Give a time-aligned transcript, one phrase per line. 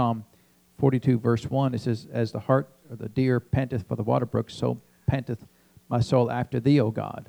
[0.00, 0.24] Psalm
[0.78, 4.26] 42, verse 1, it says, As the hart or the deer panteth for the water
[4.26, 5.44] brook, so panteth
[5.88, 7.28] my soul after thee, O God.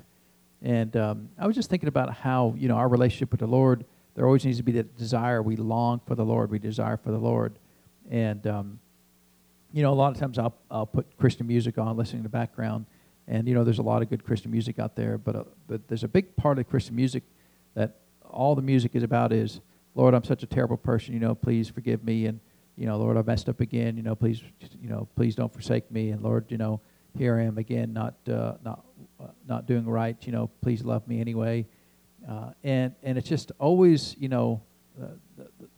[0.62, 3.84] And um, I was just thinking about how, you know, our relationship with the Lord,
[4.14, 5.42] there always needs to be that desire.
[5.42, 6.52] We long for the Lord.
[6.52, 7.58] We desire for the Lord.
[8.08, 8.78] And, um,
[9.72, 12.28] you know, a lot of times I'll, I'll put Christian music on, listening in the
[12.28, 12.86] background.
[13.26, 15.18] And, you know, there's a lot of good Christian music out there.
[15.18, 17.24] But, uh, but there's a big part of Christian music
[17.74, 19.60] that all the music is about is,
[19.96, 21.14] Lord, I'm such a terrible person.
[21.14, 22.26] You know, please forgive me.
[22.26, 22.38] And,
[22.80, 23.98] you know, Lord, I messed up again.
[23.98, 24.42] You know, please,
[24.80, 26.12] you know, please don't forsake me.
[26.12, 26.80] And Lord, you know,
[27.18, 28.86] here I am again, not, uh, not,
[29.22, 30.16] uh, not doing right.
[30.22, 31.66] You know, please love me anyway.
[32.26, 34.62] Uh, and and it's just always, you know,
[35.00, 35.08] uh,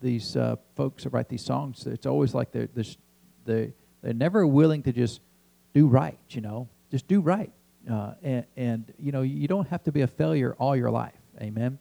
[0.01, 1.89] these uh, folks that write these songs.
[1.89, 2.85] It's always like they're they're
[3.47, 5.21] they they're never willing to just
[5.75, 6.19] do right.
[6.31, 7.51] You know, just do right.
[7.91, 11.19] Uh, and, and you know, you don't have to be a failure all your life.
[11.41, 11.81] Amen.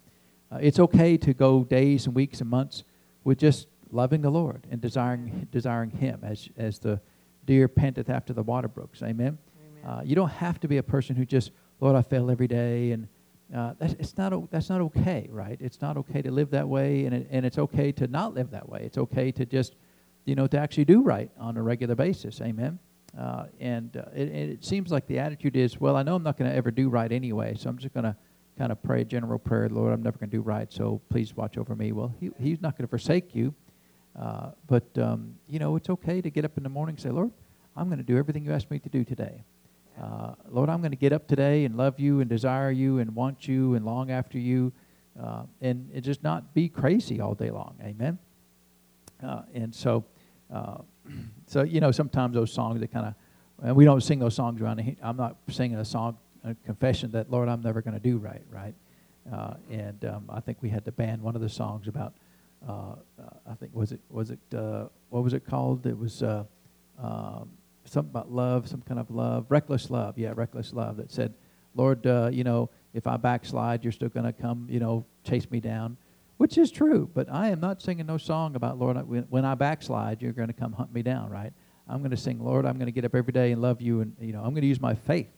[0.60, 2.84] it's okay to go days and weeks and months
[3.24, 7.00] with just loving the Lord and desiring desiring Him as as the
[7.46, 9.02] deer panteth after the water brooks.
[9.02, 9.38] Amen.
[9.84, 10.00] Amen.
[10.00, 12.92] Uh, you don't have to be a person who just Lord, I fail every day,
[12.92, 13.08] and
[13.56, 15.58] uh, that's it's not that's not okay, right?
[15.60, 18.52] It's not okay to live that way, and it, and it's okay to not live
[18.52, 18.84] that way.
[18.84, 19.76] It's okay to just
[20.26, 22.40] you know to actually do right on a regular basis.
[22.40, 22.80] Amen.
[23.18, 26.38] Uh, and uh, it, it seems like the attitude is, well, I know I'm not
[26.38, 28.16] going to ever do right anyway, so I'm just going to
[28.58, 31.36] kind of pray a general prayer, Lord, I'm never going to do right, so please
[31.36, 31.92] watch over me.
[31.92, 33.54] Well, he, He's not going to forsake you.
[34.18, 37.10] Uh, but, um, you know, it's okay to get up in the morning and say,
[37.10, 37.32] Lord,
[37.76, 39.44] I'm going to do everything you asked me to do today.
[40.02, 43.16] Uh, Lord, I'm going to get up today and love you and desire you and
[43.16, 44.72] want you and long after you
[45.22, 47.76] uh, and, and, just not be crazy all day long.
[47.84, 48.18] Amen.
[49.22, 50.06] Uh, and so,
[50.52, 50.78] uh,
[51.48, 53.14] so you know, sometimes those songs that kind of,
[53.64, 54.98] and we don't sing those songs around.
[55.04, 58.42] I'm not singing a song, a confession that Lord, I'm never going to do right,
[58.50, 58.74] right.
[59.70, 62.14] And um, I think we had to ban one of the songs about
[62.68, 62.96] uh,
[63.50, 65.86] I think was it was it uh, what was it called?
[65.88, 66.44] It was uh,
[67.02, 67.50] um,
[67.86, 70.18] something about love, some kind of love, reckless love.
[70.18, 70.98] Yeah, reckless love.
[70.98, 71.34] That said,
[71.76, 75.50] Lord, uh, you know, if I backslide, you're still going to come, you know, chase
[75.50, 75.98] me down,
[76.38, 77.10] which is true.
[77.14, 78.98] But I am not singing no song about Lord.
[79.30, 81.54] When I backslide, you're going to come hunt me down, right?
[81.88, 84.02] I'm going to sing, Lord, I'm going to get up every day and love you,
[84.02, 85.32] and you know, I'm going to use my faith.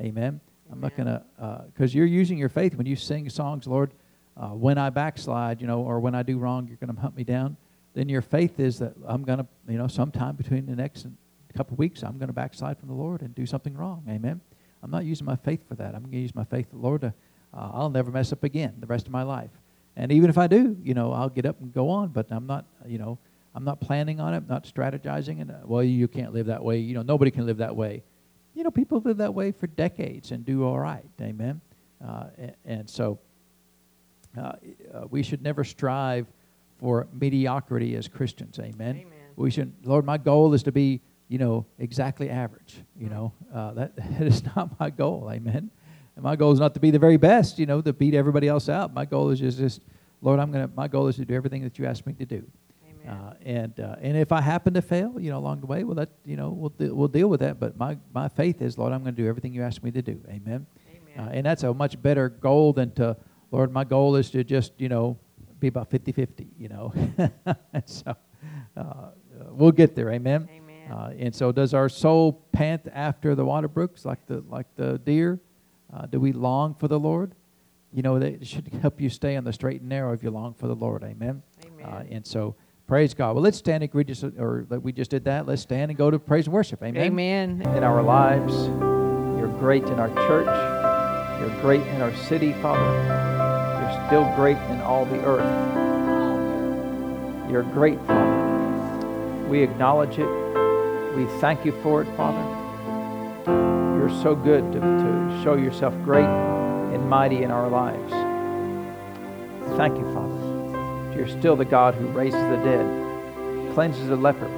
[0.00, 0.40] Amen.
[0.70, 1.22] I'm not going to,
[1.66, 3.92] because uh, you're using your faith when you sing songs, Lord
[4.36, 7.16] uh, when I backslide, you know, or when I do wrong, you're going to hunt
[7.16, 7.56] me down.
[7.94, 11.06] Then your faith is that I'm going to, you know, sometime between the next
[11.54, 14.04] couple weeks, I'm going to backslide from the Lord and do something wrong.
[14.08, 14.40] Amen.
[14.82, 15.94] I'm not using my faith for that.
[15.94, 17.14] I'm going to use my faith, the Lord, to,
[17.54, 19.50] uh, I'll never mess up again the rest of my life.
[19.96, 22.08] And even if I do, you know, I'll get up and go on.
[22.08, 23.18] But I'm not, you know,
[23.54, 25.42] I'm not planning on it, not strategizing.
[25.42, 26.78] And uh, well, you can't live that way.
[26.78, 28.02] You know, nobody can live that way.
[28.54, 31.04] You know, people live that way for decades and do all right.
[31.20, 31.60] Amen.
[32.04, 33.18] Uh, and, and so
[34.38, 34.52] uh,
[35.10, 36.26] we should never strive
[36.78, 38.58] for mediocrity as Christians.
[38.58, 38.96] Amen.
[38.96, 39.06] Amen.
[39.36, 42.76] We should, Lord, my goal is to be, you know, exactly average.
[42.98, 45.30] You know, uh, that, that is not my goal.
[45.32, 45.70] Amen.
[46.16, 48.48] And my goal is not to be the very best, you know, to beat everybody
[48.48, 48.92] else out.
[48.92, 49.80] My goal is just, just
[50.20, 50.70] Lord, I'm gonna.
[50.76, 52.44] My goal is to do everything that you ask me to do.
[53.06, 55.96] Uh, and uh, and if I happen to fail, you know, along the way, well,
[55.96, 57.58] that you know, we'll de- we'll deal with that.
[57.58, 60.02] But my my faith is, Lord, I'm going to do everything you ask me to
[60.02, 60.20] do.
[60.28, 60.66] Amen.
[60.88, 61.18] Amen.
[61.18, 63.16] Uh, and that's a much better goal than to
[63.52, 65.18] Lord, my goal is to just, you know,
[65.60, 66.92] be about 50 50, you know.
[67.72, 68.16] and so
[68.76, 69.10] uh,
[69.50, 70.10] we'll get there.
[70.10, 70.48] Amen.
[70.50, 70.90] Amen.
[70.90, 74.98] Uh, and so, does our soul pant after the water brooks like the, like the
[74.98, 75.38] deer?
[75.94, 77.34] Uh, do we long for the Lord?
[77.92, 80.54] You know, that should help you stay on the straight and narrow if you long
[80.54, 81.04] for the Lord.
[81.04, 81.42] Amen.
[81.64, 81.86] Amen.
[81.86, 83.34] Uh, and so, praise God.
[83.34, 85.46] Well, let's stand and we just, or we just did that.
[85.46, 86.82] Let's stand and go to praise and worship.
[86.82, 87.02] Amen.
[87.02, 87.62] Amen.
[87.76, 88.54] In our lives,
[89.38, 91.40] you're great in our church.
[91.40, 93.31] You're great in our city, Father
[94.06, 95.80] still great in all the earth.
[97.50, 99.48] You're great, Father.
[99.48, 100.28] We acknowledge it.
[101.16, 102.42] We thank you for it, Father.
[103.98, 108.12] You're so good to, to show yourself great and mighty in our lives.
[109.76, 111.14] Thank you, Father.
[111.16, 114.48] You're still the God who raises the dead, cleanses the leper,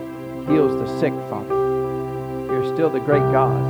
[0.46, 1.54] heals the sick, Father.
[2.52, 3.60] You're still the great God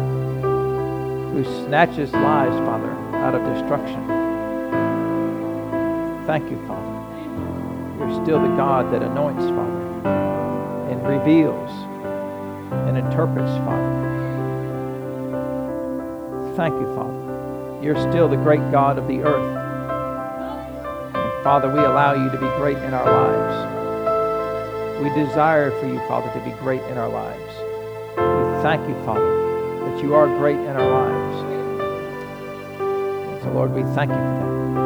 [1.33, 4.24] who snatches lives, Father, out of destruction.
[6.27, 6.93] Thank you, Father.
[7.99, 10.09] You're still the God that anoints, Father,
[10.91, 11.71] and reveals
[12.89, 13.93] and interprets, Father.
[16.57, 17.81] Thank you, Father.
[17.83, 19.59] You're still the great God of the earth.
[21.15, 23.73] And Father, we allow you to be great in our lives.
[25.03, 27.55] We desire for you, Father, to be great in our lives.
[28.17, 31.43] We thank you, Father, that you are great in our lives.
[32.81, 34.84] And so, Lord, we thank you for that.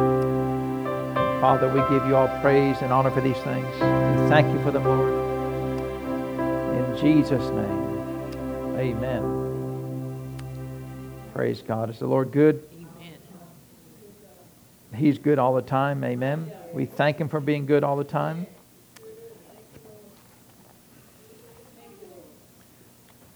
[1.39, 3.65] Father, we give you all praise and honor for these things.
[3.75, 5.13] We thank you for them, Lord.
[6.77, 8.75] In Jesus' name.
[8.77, 10.37] Amen.
[11.33, 11.89] Praise God.
[11.89, 12.67] Is the Lord good?
[12.73, 13.17] Amen.
[14.93, 16.03] He's good all the time.
[16.03, 16.51] Amen.
[16.73, 18.45] We thank Him for being good all the time.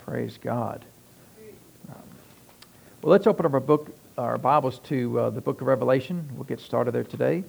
[0.05, 0.83] Praise God.
[3.01, 6.27] Well, let's open up our book, our Bibles to uh, the book of Revelation.
[6.35, 7.45] We'll get started there today.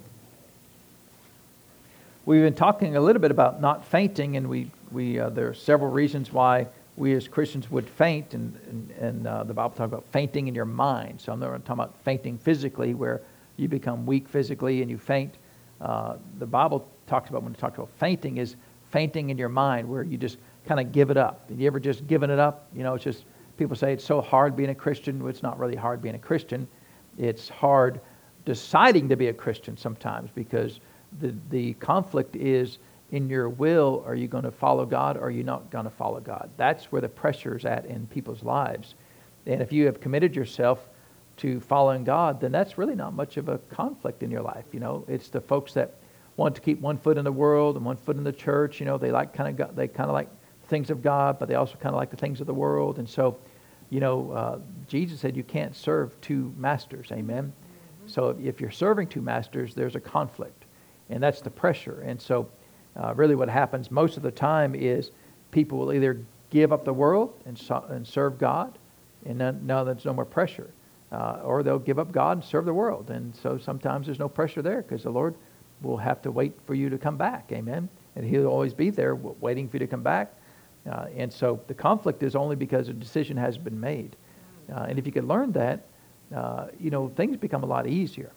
[2.27, 5.55] We've been talking a little bit about not fainting, and we, we uh, there are
[5.55, 9.93] several reasons why we as Christians would faint, and, and, and uh, the Bible talks
[9.93, 11.21] about fainting in your mind.
[11.21, 13.21] So I'm not talking about fainting physically, where
[13.59, 15.35] you become weak physically and you faint.
[15.83, 18.57] Uh, the Bible talks about when it talks about fainting is
[18.91, 21.51] fainting in your mind, where you just kind of give it up.
[21.51, 22.69] Have you ever just given it up?
[22.75, 23.27] You know, it's just
[23.59, 25.29] people say it's so hard being a Christian.
[25.29, 26.67] It's not really hard being a Christian.
[27.19, 28.01] It's hard
[28.47, 30.81] deciding to be a Christian sometimes because
[31.21, 32.79] the, the conflict is
[33.13, 35.91] in your will are you going to follow God or are you not going to
[35.91, 36.51] follow God?
[36.57, 38.95] That's where the pressure is at in people's lives.
[39.47, 40.89] And if you have committed yourself
[41.37, 44.65] to following God, then that's really not much of a conflict in your life.
[44.73, 45.95] You know, it's the folks that
[46.37, 48.81] want to keep one foot in the world and one foot in the church.
[48.81, 50.29] You know, they like kind of they kind of like
[50.69, 52.99] things of God, but they also kind of like the things of the world.
[52.99, 53.39] And so,
[53.91, 54.59] you know, uh,
[54.89, 57.13] Jesus said you can't serve two masters.
[57.13, 57.53] Amen.
[57.53, 58.09] Mm-hmm.
[58.09, 60.64] So if you're serving two masters, there's a conflict
[61.11, 62.01] and that's the pressure.
[62.03, 62.49] And so,
[62.97, 65.11] uh, really, what happens most of the time is
[65.51, 66.21] people will either
[66.51, 68.79] give up the world and, so, and serve God,
[69.27, 70.71] and then now there's no more pressure,
[71.11, 73.11] uh, or they'll give up God and serve the world.
[73.11, 75.35] And so sometimes there's no pressure there because the Lord
[75.83, 77.51] will have to wait for you to come back.
[77.53, 77.89] Amen.
[78.17, 80.35] And He'll always be there waiting for you to come back.
[80.89, 84.17] Uh, and so the conflict is only because a decision has been made.
[84.73, 85.87] Uh, and if you can learn that,
[86.35, 88.33] uh, you know, things become a lot easier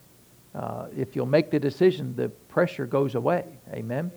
[0.57, 3.45] uh, if you'll make the decision, the pressure goes away.
[3.71, 4.11] Amen.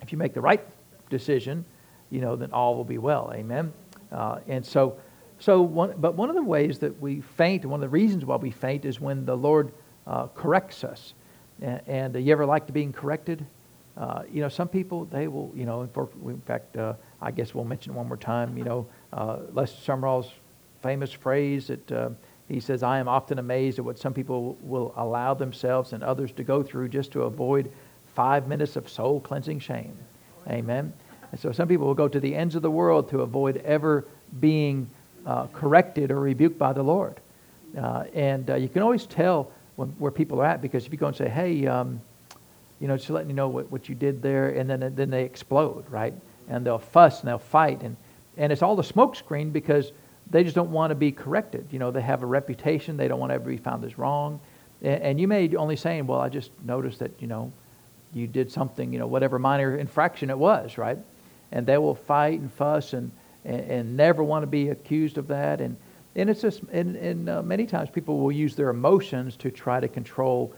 [0.00, 0.64] If you make the right
[1.10, 1.64] decision,
[2.10, 3.30] you know, then all will be well.
[3.32, 3.72] Amen.
[4.10, 4.98] Uh, and so,
[5.38, 8.34] so one, but one of the ways that we faint, one of the reasons why
[8.34, 9.72] we faint, is when the Lord
[10.08, 11.14] uh, corrects us.
[11.60, 13.46] And, and uh, you ever like to being corrected?
[13.96, 15.82] Uh, you know, some people they will, you know.
[16.26, 18.58] In fact, uh, I guess we'll mention one more time.
[18.58, 18.86] You know,
[19.52, 20.32] Lester Sumrall's
[20.82, 22.16] famous phrase that
[22.52, 26.32] he says, I am often amazed at what some people will allow themselves and others
[26.32, 27.72] to go through just to avoid
[28.14, 29.96] five minutes of soul cleansing shame.
[30.48, 30.92] Amen.
[31.30, 34.04] And so some people will go to the ends of the world to avoid ever
[34.38, 34.86] being
[35.24, 37.20] uh, corrected or rebuked by the Lord.
[37.74, 40.98] Uh, and uh, you can always tell when, where people are at because if you
[40.98, 42.02] go and say, hey, um,
[42.80, 45.24] you know, just letting you know what, what you did there, and then, then they
[45.24, 46.12] explode, right?
[46.50, 47.80] And they'll fuss and they'll fight.
[47.80, 47.96] And,
[48.36, 49.92] and it's all the smokescreen because
[50.32, 51.68] they just don't want to be corrected.
[51.70, 52.96] You know, they have a reputation.
[52.96, 54.40] They don't want to ever be found as wrong.
[54.82, 57.52] And you may only saying, well, I just noticed that, you know,
[58.14, 60.98] you did something, you know, whatever minor infraction it was, right?
[61.52, 63.12] And they will fight and fuss and,
[63.44, 65.60] and, and never want to be accused of that.
[65.60, 65.76] And,
[66.16, 69.80] and it's just, and, and uh, many times people will use their emotions to try
[69.80, 70.52] to control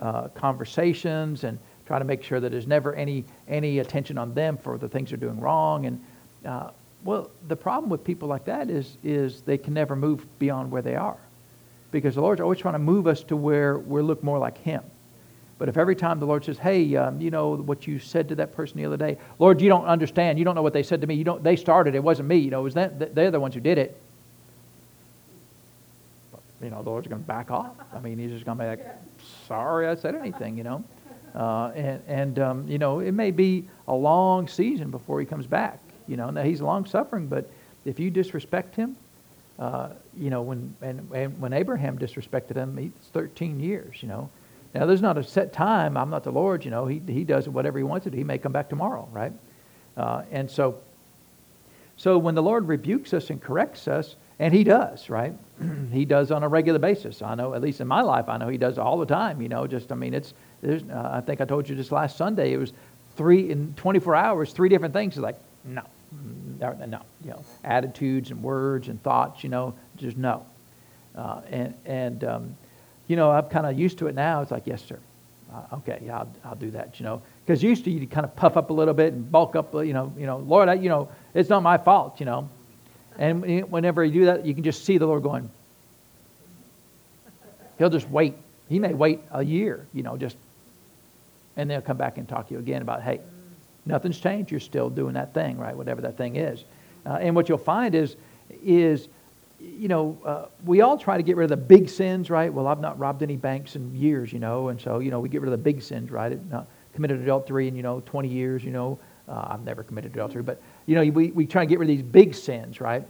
[0.00, 4.56] uh, conversations and try to make sure that there's never any, any attention on them
[4.56, 5.86] for the things they're doing wrong.
[5.86, 6.04] And
[6.44, 6.70] uh,
[7.04, 10.82] well, the problem with people like that is, is they can never move beyond where
[10.82, 11.18] they are.
[11.92, 14.82] Because the Lord's always trying to move us to where we look more like Him.
[15.58, 18.34] But if every time the Lord says, hey, um, you know what you said to
[18.34, 20.38] that person the other day, Lord, you don't understand.
[20.38, 21.14] You don't know what they said to me.
[21.14, 21.94] You don't, they started.
[21.94, 22.36] It wasn't me.
[22.36, 23.98] You know, it was that, they're the ones who did it.
[26.62, 27.76] You know, the Lord's going to back off.
[27.94, 28.86] I mean, He's just going to be like,
[29.46, 30.84] sorry I said anything, you know.
[31.34, 35.46] Uh, and, and um, you know, it may be a long season before He comes
[35.46, 35.80] back.
[36.06, 37.50] You know, now he's long suffering, but
[37.84, 38.96] if you disrespect him,
[39.58, 44.02] uh, you know, when and, and, when Abraham disrespected him, it's 13 years.
[44.02, 44.30] You know,
[44.74, 45.96] now there's not a set time.
[45.96, 46.64] I'm not the Lord.
[46.64, 48.18] You know, he he does whatever he wants to do.
[48.18, 49.32] He may come back tomorrow, right?
[49.96, 50.78] Uh, and so,
[51.96, 55.32] so when the Lord rebukes us and corrects us, and he does, right?
[55.92, 57.22] he does on a regular basis.
[57.22, 59.40] I know, at least in my life, I know he does all the time.
[59.40, 60.34] You know, just I mean, it's.
[60.64, 62.52] Uh, I think I told you just last Sunday.
[62.52, 62.72] It was
[63.16, 65.14] three in 24 hours, three different things.
[65.14, 65.82] It's like, no,
[66.12, 70.46] no, you know, attitudes and words and thoughts, you know, just no.
[71.14, 72.56] Uh, and, and um,
[73.08, 74.42] you know, I'm kind of used to it now.
[74.42, 74.98] It's like, yes, sir.
[75.52, 77.22] Uh, okay, yeah, I'll, I'll do that, you know.
[77.44, 79.92] Because used to you kind of puff up a little bit and bulk up, you
[79.92, 82.48] know, you know, Lord, I, you know, it's not my fault, you know.
[83.18, 85.48] And whenever you do that, you can just see the Lord going.
[87.78, 88.34] He'll just wait.
[88.68, 90.36] He may wait a year, you know, just,
[91.56, 93.20] and they'll come back and talk to you again about, hey,
[93.86, 94.50] Nothing's changed.
[94.50, 95.76] You're still doing that thing, right?
[95.76, 96.64] Whatever that thing is.
[97.04, 98.16] Uh, and what you'll find is,
[98.62, 99.08] is
[99.58, 102.52] you know, uh, we all try to get rid of the big sins, right?
[102.52, 105.28] Well, I've not robbed any banks in years, you know, and so, you know, we
[105.28, 106.38] get rid of the big sins, right?
[106.50, 110.42] Not committed adultery in, you know, 20 years, you know, Uh, I've never committed adultery,
[110.42, 113.04] but you know, we, we try to get rid of these big sins, right?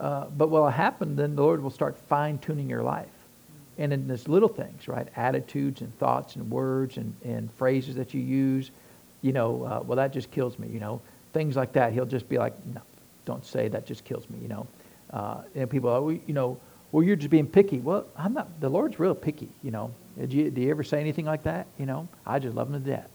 [0.00, 3.14] Uh, but what will happen, then the Lord will start fine tuning your life.
[3.78, 5.06] And in these little things, right?
[5.16, 8.72] Attitudes and thoughts and words and, and phrases that you use,
[9.24, 11.00] you know, uh, well, that just kills me, you know.
[11.32, 11.94] Things like that.
[11.94, 12.82] He'll just be like, no,
[13.24, 14.66] don't say that just kills me, you know.
[15.10, 16.58] Uh, and people, are, you know,
[16.92, 17.78] well, you're just being picky.
[17.78, 18.60] Well, I'm not.
[18.60, 19.90] The Lord's real picky, you know.
[20.20, 21.66] Did you, did you ever say anything like that?
[21.78, 23.08] You know, I just love him to death.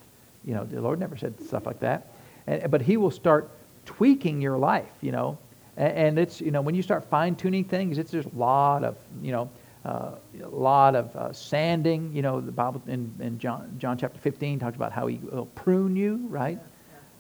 [0.43, 2.11] You know, the Lord never said stuff like that.
[2.47, 3.51] And, but he will start
[3.85, 5.37] tweaking your life, you know.
[5.77, 8.83] And, and it's, you know, when you start fine tuning things, it's just a lot
[8.83, 9.47] of, you know,
[9.85, 10.11] uh,
[10.43, 12.11] a lot of uh, sanding.
[12.13, 15.45] You know, the Bible in, in John, John chapter 15 talks about how he will
[15.47, 16.59] prune you, right?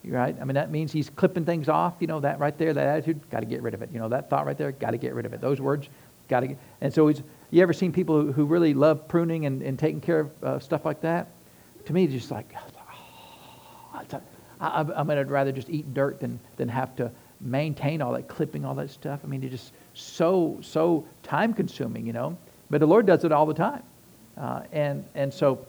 [0.05, 0.35] Right?
[0.39, 1.95] I mean, that means he's clipping things off.
[1.99, 3.89] You know, that right there, that attitude, got to get rid of it.
[3.91, 5.41] You know, that thought right there, got to get rid of it.
[5.41, 5.89] Those words,
[6.27, 6.57] got to get.
[6.81, 10.01] And so, he's, you ever seen people who, who really love pruning and, and taking
[10.01, 11.27] care of uh, stuff like that?
[11.85, 14.19] To me, it's just like, oh, I,
[14.59, 17.11] I, I mean, I'd rather just eat dirt than, than have to
[17.41, 19.19] maintain all that clipping, all that stuff.
[19.23, 22.37] I mean, it's just so, so time consuming, you know.
[22.69, 23.83] But the Lord does it all the time.
[24.37, 25.65] Uh, and, and so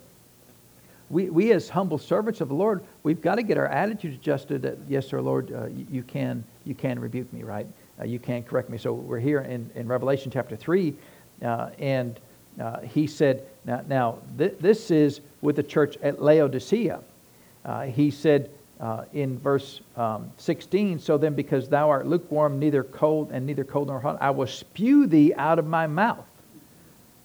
[1.08, 4.62] we, we as humble servants of the Lord, we've got to get our attitudes adjusted
[4.62, 7.66] that, yes, sir, Lord, uh, you, can, you can rebuke me, right?
[8.00, 8.78] Uh, you can correct me.
[8.78, 10.94] So we're here in, in Revelation chapter 3,
[11.42, 12.20] uh, and
[12.60, 17.00] uh, he said, now, now th- this is with the church at Laodicea.
[17.64, 22.82] Uh, he said, uh, in verse um, 16, so then because thou art lukewarm, neither
[22.82, 26.24] cold and neither cold nor hot, I will spew thee out of my mouth.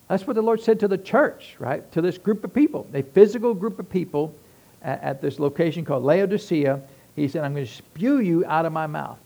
[0.08, 1.90] That's what the Lord said to the church, right?
[1.94, 4.36] To this group of people, a physical group of people
[4.82, 6.82] at, at this location called Laodicea.
[7.16, 9.18] He said, I'm going to spew you out of my mouth.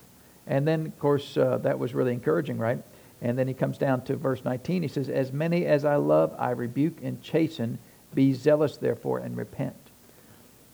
[0.48, 2.80] And then, of course, uh, that was really encouraging, right?
[3.22, 4.82] And then he comes down to verse 19.
[4.82, 7.78] He says, As many as I love, I rebuke and chasten.
[8.16, 9.76] Be zealous, therefore, and repent.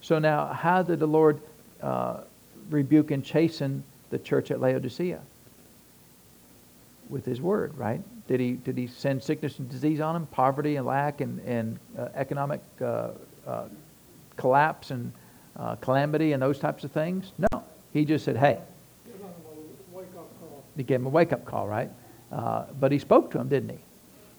[0.02, 1.42] So now, how did the Lord
[1.82, 2.22] uh,
[2.70, 5.20] rebuke and chasten the church at Laodicea?
[7.10, 8.02] With his word, right?
[8.28, 11.80] Did he, did he send sickness and disease on him, poverty and lack and, and
[11.98, 13.10] uh, economic uh,
[13.46, 13.66] uh
[14.36, 15.14] collapse and
[15.56, 17.34] uh, calamity and those types of things?
[17.38, 17.64] No.
[17.94, 18.60] He just said, hey.
[20.76, 21.90] He gave him a wake up call, right?
[22.32, 23.78] Uh, but he spoke to him, didn't he?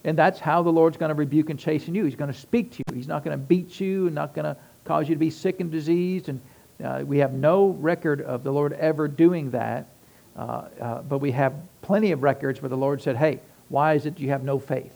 [0.03, 2.05] And that's how the Lord's going to rebuke and chasten you.
[2.05, 2.95] He's going to speak to you.
[2.95, 4.55] He's not going to beat you and not going to
[4.85, 6.29] cause you to be sick and diseased.
[6.29, 6.39] And
[6.83, 9.89] uh, we have no record of the Lord ever doing that.
[10.37, 13.39] Uh, uh, but we have plenty of records where the Lord said, hey,
[13.69, 14.93] why is it you have no faith?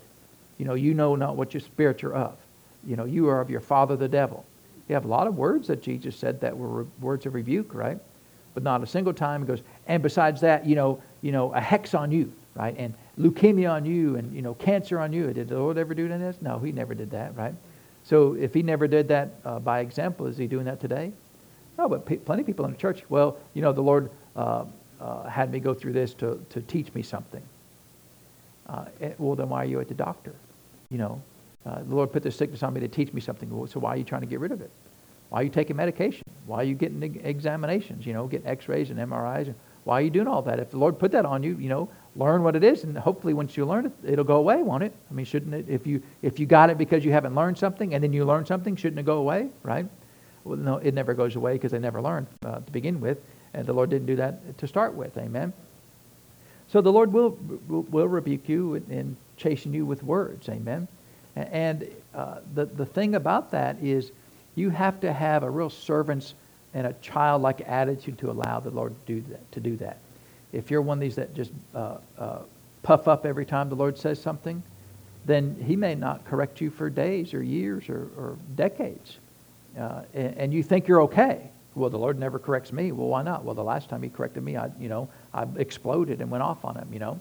[0.57, 2.35] You know, you know not what your spirit you're of.
[2.85, 4.45] You know, you are of your father the devil.
[4.87, 7.97] You have a lot of words that Jesus said that were words of rebuke, right?
[8.53, 11.61] But not a single time he goes, and besides that, you know, you know, a
[11.61, 12.75] hex on you, right?
[12.77, 15.31] And leukemia on you and, you know, cancer on you.
[15.33, 16.37] Did the Lord ever do this?
[16.41, 17.53] No, he never did that, right?
[18.03, 21.11] So if he never did that uh, by example, is he doing that today?
[21.77, 24.65] No, but pe- plenty of people in the church, well, you know, the Lord uh,
[25.01, 27.41] uh, had me go through this to, to teach me something.
[28.67, 30.33] Uh, eh, well, then why are you at the doctor?
[30.89, 31.21] You know,
[31.65, 33.49] uh, the Lord put this sickness on me to teach me something.
[33.67, 34.71] So why are you trying to get rid of it?
[35.29, 36.23] Why are you taking medication?
[36.45, 38.05] Why are you getting examinations?
[38.05, 39.47] You know, getting X-rays and MRIs?
[39.47, 39.55] And
[39.85, 40.59] why are you doing all that?
[40.59, 43.33] If the Lord put that on you, you know, learn what it is, and hopefully
[43.33, 44.93] once you learn it, it'll go away, won't it?
[45.09, 45.65] I mean, shouldn't it?
[45.67, 48.45] If you if you got it because you haven't learned something, and then you learn
[48.45, 49.87] something, shouldn't it go away, right?
[50.43, 53.19] Well, no, it never goes away because they never learned uh, to begin with,
[53.53, 55.17] and the Lord didn't do that to start with.
[55.17, 55.53] Amen.
[56.69, 60.47] So the Lord will will rebuke you and chasten you with words.
[60.47, 60.87] Amen.
[61.35, 64.11] And uh, the the thing about that is,
[64.55, 66.33] you have to have a real servant's
[66.73, 69.51] and a childlike attitude to allow the Lord to do that.
[69.51, 69.97] To do that.
[70.53, 72.39] If you're one of these that just uh, uh,
[72.83, 74.63] puff up every time the Lord says something,
[75.25, 79.17] then He may not correct you for days or years or, or decades.
[79.77, 81.49] Uh, and, and, you think you're okay.
[81.75, 82.91] Well, the Lord never corrects me.
[82.91, 83.45] Well, why not?
[83.45, 86.65] Well, the last time He corrected me, I, you know, I exploded and went off
[86.65, 86.89] on Him.
[86.91, 87.19] You know,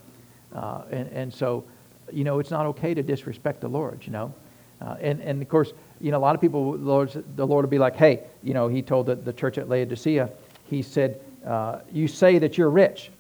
[0.54, 1.64] uh, and, and so,
[2.12, 4.00] you know, it's not okay to disrespect the Lord.
[4.04, 4.35] You know,
[4.80, 7.64] uh, and and of course, you know, a lot of people, the Lord, the Lord
[7.64, 10.30] will be like, hey, you know, He told the, the church at Laodicea,
[10.69, 13.11] He said, uh, you say that you're rich.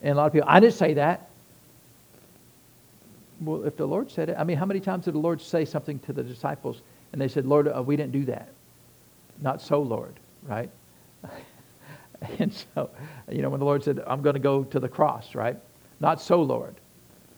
[0.00, 1.28] And a lot of people, I didn't say that.
[3.40, 5.64] Well, if the Lord said it, I mean, how many times did the Lord say
[5.64, 6.82] something to the disciples
[7.12, 8.48] and they said, Lord, uh, we didn't do that?
[9.40, 10.70] Not so, Lord, right?
[12.38, 12.90] and so,
[13.30, 15.56] you know, when the Lord said, I'm going to go to the cross, right?
[16.00, 16.74] Not so, Lord.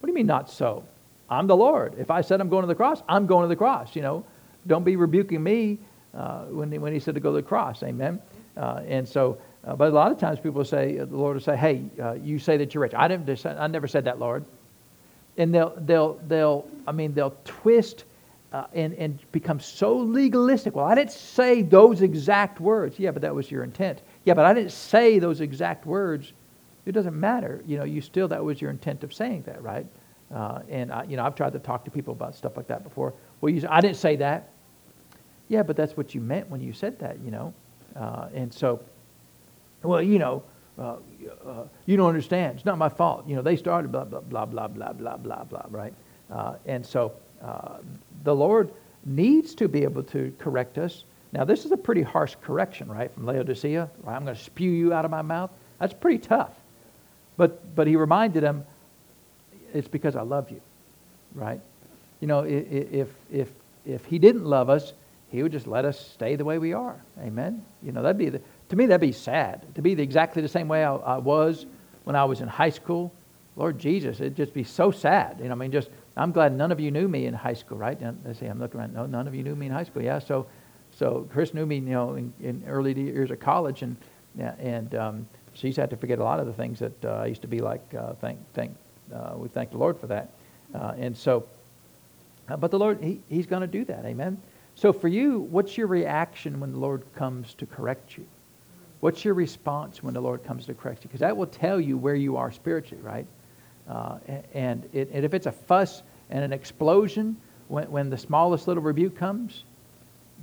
[0.00, 0.84] What do you mean, not so?
[1.28, 1.94] I'm the Lord.
[1.98, 4.24] If I said I'm going to the cross, I'm going to the cross, you know.
[4.66, 5.78] Don't be rebuking me
[6.14, 8.20] uh, when, when he said to go to the cross, amen?
[8.56, 11.42] Uh, and so, uh, but a lot of times people say, uh, the Lord will
[11.42, 12.94] say, hey, uh, you say that you're rich.
[12.94, 14.44] I, didn't, I never said that, Lord.
[15.36, 18.04] And they'll, they'll, they'll I mean, they'll twist
[18.52, 20.74] uh, and, and become so legalistic.
[20.74, 22.98] Well, I didn't say those exact words.
[22.98, 24.02] Yeah, but that was your intent.
[24.24, 26.32] Yeah, but I didn't say those exact words.
[26.86, 27.62] It doesn't matter.
[27.66, 29.86] You know, you still, that was your intent of saying that, right?
[30.34, 32.82] Uh, and, I, you know, I've tried to talk to people about stuff like that
[32.82, 33.12] before.
[33.40, 34.50] Well, you, I didn't say that.
[35.48, 37.52] Yeah, but that's what you meant when you said that, you know.
[37.96, 38.80] Uh, and so,
[39.82, 40.42] well, you know,
[40.78, 40.96] uh,
[41.44, 42.56] uh, you don't understand.
[42.56, 43.28] It's not my fault.
[43.28, 45.94] You know, they started blah, blah, blah, blah, blah, blah, blah, blah, right?
[46.30, 47.78] Uh, and so uh,
[48.24, 48.70] the Lord
[49.04, 51.04] needs to be able to correct us.
[51.32, 53.88] Now, this is a pretty harsh correction, right, from Laodicea.
[54.06, 55.50] I'm going to spew you out of my mouth.
[55.78, 56.52] That's pretty tough.
[57.36, 58.64] But, but he reminded him,
[59.72, 60.60] it's because I love you,
[61.34, 61.60] right?
[62.20, 63.48] You know, if, if,
[63.86, 64.92] if he didn't love us,
[65.30, 67.00] he would just let us stay the way we are.
[67.20, 67.64] Amen?
[67.82, 69.64] You know, that'd be, the, to me, that'd be sad.
[69.76, 71.66] To be the, exactly the same way I, I was
[72.04, 73.12] when I was in high school.
[73.56, 75.38] Lord Jesus, it'd just be so sad.
[75.38, 77.78] You know, I mean, just, I'm glad none of you knew me in high school,
[77.78, 77.98] right?
[78.24, 80.02] They say, I'm looking around, no, none of you knew me in high school.
[80.02, 80.46] Yeah, so,
[80.90, 83.96] so Chris knew me, you know, in, in early years of college, and,
[84.38, 87.42] and um, she's had to forget a lot of the things that uh, I used
[87.42, 87.82] to be like.
[87.94, 88.76] Uh, thank, thank,
[89.14, 90.30] uh, we thank the Lord for that.
[90.74, 91.46] Uh, and so,
[92.48, 94.04] uh, but the Lord, he, He's going to do that.
[94.04, 94.40] Amen.
[94.74, 98.26] So for you, what's your reaction when the Lord comes to correct you?
[99.00, 101.08] What's your response when the Lord comes to correct you?
[101.08, 103.26] Because that will tell you where you are spiritually, right?
[103.88, 104.18] Uh,
[104.54, 107.36] and, it, and if it's a fuss and an explosion
[107.68, 109.64] when, when the smallest little rebuke comes,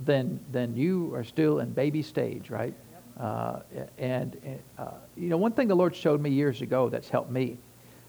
[0.04, 2.74] then, then you are still in baby stage, right?
[3.18, 3.60] Uh,
[3.98, 4.36] and,
[4.78, 7.58] uh, you know, one thing the Lord showed me years ago that's helped me,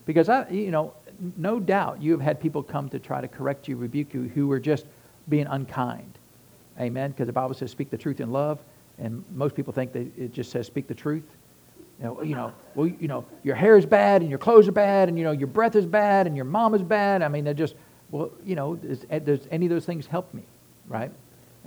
[0.06, 0.94] because I, you know,
[1.36, 4.48] no doubt you have had people come to try to correct you, rebuke you, who
[4.48, 4.86] were just
[5.28, 6.18] being unkind.
[6.80, 7.12] Amen.
[7.12, 8.60] Because the Bible says speak the truth in love,
[9.00, 11.26] and most people think that it just says speak the truth.
[12.00, 14.74] You know, you know, well, you know, your hair is bad, and your clothes are
[14.74, 17.22] bad, and you know, your breath is bad, and your mom is bad.
[17.22, 17.76] I mean, they're just,
[18.10, 20.44] well, you know, does, does any of those things help me,
[20.88, 21.12] right?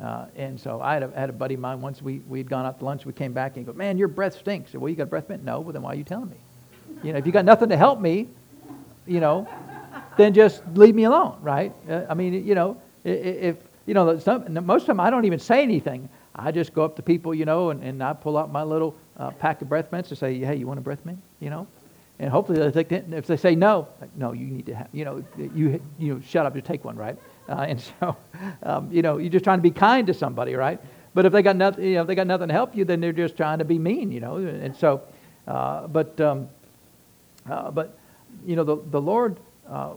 [0.03, 2.01] Uh, and so I had, a, had a buddy of mine once.
[2.01, 3.05] We we'd gone out to lunch.
[3.05, 5.05] We came back and he goes, "Man, your breath stinks." I said, "Well, you got
[5.05, 5.61] a breath mint?" No.
[5.61, 6.37] Well, then why are you telling me?
[7.03, 8.29] You know, if you got nothing to help me,
[9.07, 9.47] you know,
[10.16, 11.73] then just leave me alone, right?
[11.88, 15.38] Uh, I mean, you know, if you know, some, most of them I don't even
[15.38, 16.09] say anything.
[16.35, 18.95] I just go up to people, you know, and, and I pull out my little
[19.16, 21.18] uh, pack of breath mints and say, hey, you want a breath mint?
[21.40, 21.66] You know?
[22.18, 23.12] And hopefully they take it.
[23.12, 26.21] If they say no, like, no, you need to have, you know, you, you know,
[26.21, 27.18] shut up, to take one, right?
[27.49, 28.16] Uh, and so,
[28.62, 30.81] um, you know, you're just trying to be kind to somebody, right?
[31.14, 33.01] But if they got nothing, you know, if they got nothing to help you, then
[33.01, 34.37] they're just trying to be mean, you know.
[34.37, 35.03] And so,
[35.47, 36.49] uh, but, um,
[37.51, 37.99] uh, but,
[38.47, 39.92] you know, the, the Lord uh,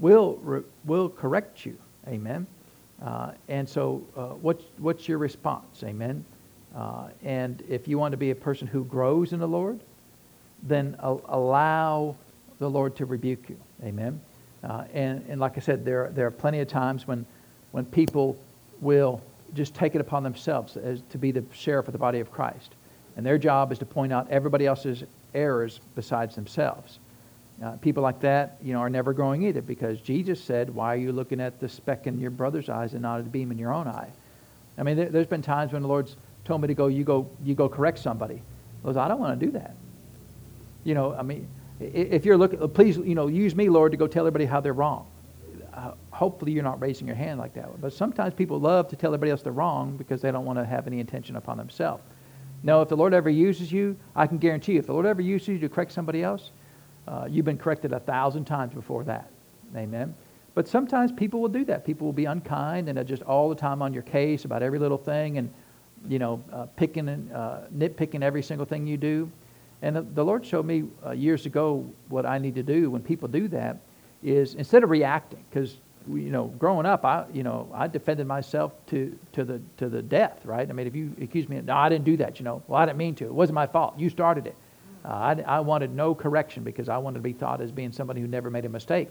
[0.00, 1.78] will, will correct you.
[2.08, 2.46] Amen.
[3.02, 5.82] Uh, and so, uh, what's, what's your response?
[5.84, 6.24] Amen.
[6.74, 9.80] Uh, and if you want to be a person who grows in the Lord,
[10.64, 12.16] then allow
[12.58, 13.56] the Lord to rebuke you.
[13.84, 14.20] Amen.
[14.64, 17.24] Uh, and, and like I said, there, there are plenty of times when,
[17.70, 18.36] when people
[18.80, 19.20] will
[19.54, 22.74] just take it upon themselves as to be the sheriff of the body of Christ.
[23.16, 26.98] And their job is to point out everybody else's errors besides themselves.
[27.62, 30.98] Uh, people like that, you know, are never growing either because Jesus said, "Why are
[30.98, 33.58] you looking at the speck in your brother's eyes and not at the beam in
[33.58, 34.10] your own eye?"
[34.76, 37.28] I mean, there, has been times when the Lord's told me to go, "You go,
[37.44, 38.40] you go correct somebody."
[38.84, 39.74] I was, I don't want to do that.
[40.84, 41.48] You know, I mean,
[41.80, 44.72] if you're looking, please, you know, use me, Lord, to go tell everybody how they're
[44.72, 45.06] wrong.
[45.74, 47.80] Uh, hopefully, you're not raising your hand like that.
[47.80, 50.64] But sometimes people love to tell everybody else they're wrong because they don't want to
[50.64, 52.02] have any intention upon themselves.
[52.62, 55.22] No, if the Lord ever uses you, I can guarantee you, if the Lord ever
[55.22, 56.50] uses you to correct somebody else,
[57.08, 59.30] uh, you've been corrected a thousand times before that.
[59.74, 60.14] Amen.
[60.54, 61.84] But sometimes people will do that.
[61.84, 64.98] People will be unkind and just all the time on your case about every little
[64.98, 65.48] thing and,
[66.08, 69.30] you know, uh, picking and uh, nitpicking every single thing you do.
[69.82, 73.02] And the, the Lord showed me uh, years ago what I need to do when
[73.02, 73.78] people do that
[74.22, 75.76] is instead of reacting, because
[76.08, 80.02] you know, growing up, I you know I defended myself to to the to the
[80.02, 80.68] death, right?
[80.68, 82.40] I mean, if you accuse me, no, I didn't do that.
[82.40, 83.26] You know, well, I didn't mean to.
[83.26, 83.98] It wasn't my fault.
[83.98, 84.56] You started it.
[85.04, 88.20] Uh, I, I, wanted no correction because I wanted to be thought as being somebody
[88.20, 89.10] who never made a mistake.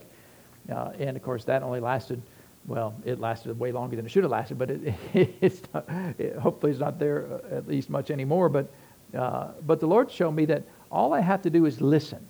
[0.72, 2.22] Uh, and of course, that only lasted,
[2.66, 4.94] well, it lasted way longer than it should have lasted, but it,
[5.42, 8.50] it's not, it, hopefully it's not there uh, at least much anymore.
[8.50, 8.70] But,
[9.16, 12.26] uh, but the Lord showed me that all I have to do is listen.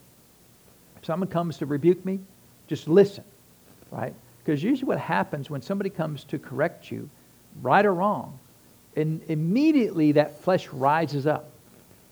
[0.97, 2.19] If someone comes to rebuke me,
[2.67, 3.23] just listen,
[3.91, 4.13] right?
[4.43, 7.09] Because usually what happens when somebody comes to correct you,
[7.61, 8.37] right or wrong,
[8.95, 11.51] and immediately that flesh rises up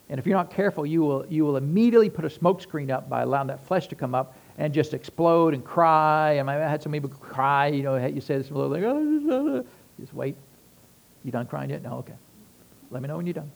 [0.10, 3.10] and if you're not careful, you will, you will immediately put a smoke screen up
[3.10, 6.34] by allowing that flesh to come up and just explode and cry.
[6.34, 9.66] And I had some people cry, you know, you say this little like, oh,
[10.00, 10.36] just wait.
[11.24, 11.82] You done crying yet?
[11.82, 12.14] No, okay.
[12.92, 13.52] Let me know when you're done.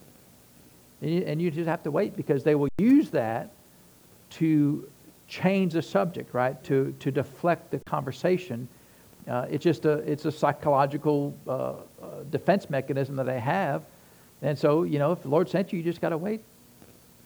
[1.02, 3.52] And you, and you just have to wait because they will use that
[4.30, 4.88] to
[5.28, 6.62] change the subject, right?
[6.64, 8.66] To, to deflect the conversation.
[9.28, 11.74] Uh, it's just a, it's a psychological uh, uh,
[12.30, 13.84] defense mechanism that they have
[14.42, 16.40] And so, you know, if the Lord sent you, you just got to wait.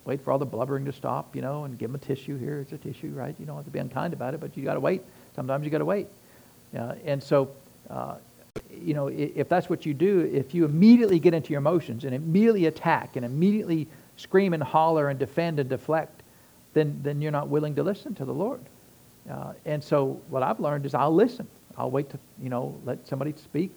[0.05, 2.37] Wait for all the blubbering to stop, you know, and give them a tissue.
[2.37, 3.35] Here, it's a tissue, right?
[3.38, 5.03] You don't have to be unkind about it, but you got to wait.
[5.35, 6.09] Sometimes you got to wait.
[6.77, 7.50] Uh, and so,
[7.88, 8.16] uh,
[8.83, 12.14] you know, if that's what you do, if you immediately get into your emotions and
[12.14, 16.22] immediately attack and immediately scream and holler and defend and deflect,
[16.74, 18.61] then, then you're not willing to listen to the Lord.
[19.31, 21.46] Uh, and so what I've learned is I'll listen.
[21.79, 23.74] I'll wait to, you know, let somebody speak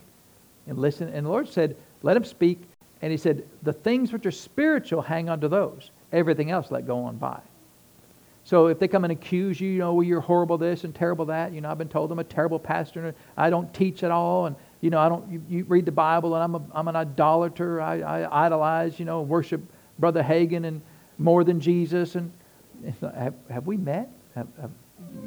[0.68, 1.10] and listen.
[1.10, 2.62] And the Lord said, let him speak.
[3.02, 5.92] And he said, the things which are spiritual, hang on to those.
[6.12, 7.40] Everything else, let go on by.
[8.44, 11.26] So if they come and accuse you, you know, well, you're horrible this and terrible
[11.26, 14.12] that, you know, I've been told I'm a terrible pastor and I don't teach at
[14.12, 16.88] all and, you know, I don't, you, you read the Bible and I'm, a, I'm
[16.88, 17.82] an idolater.
[17.82, 19.62] I, I idolize, you know, worship
[20.00, 20.82] Brother Hagin and
[21.18, 22.16] more than Jesus.
[22.16, 22.32] And
[23.02, 24.10] have, have we met?
[24.36, 24.72] Have, have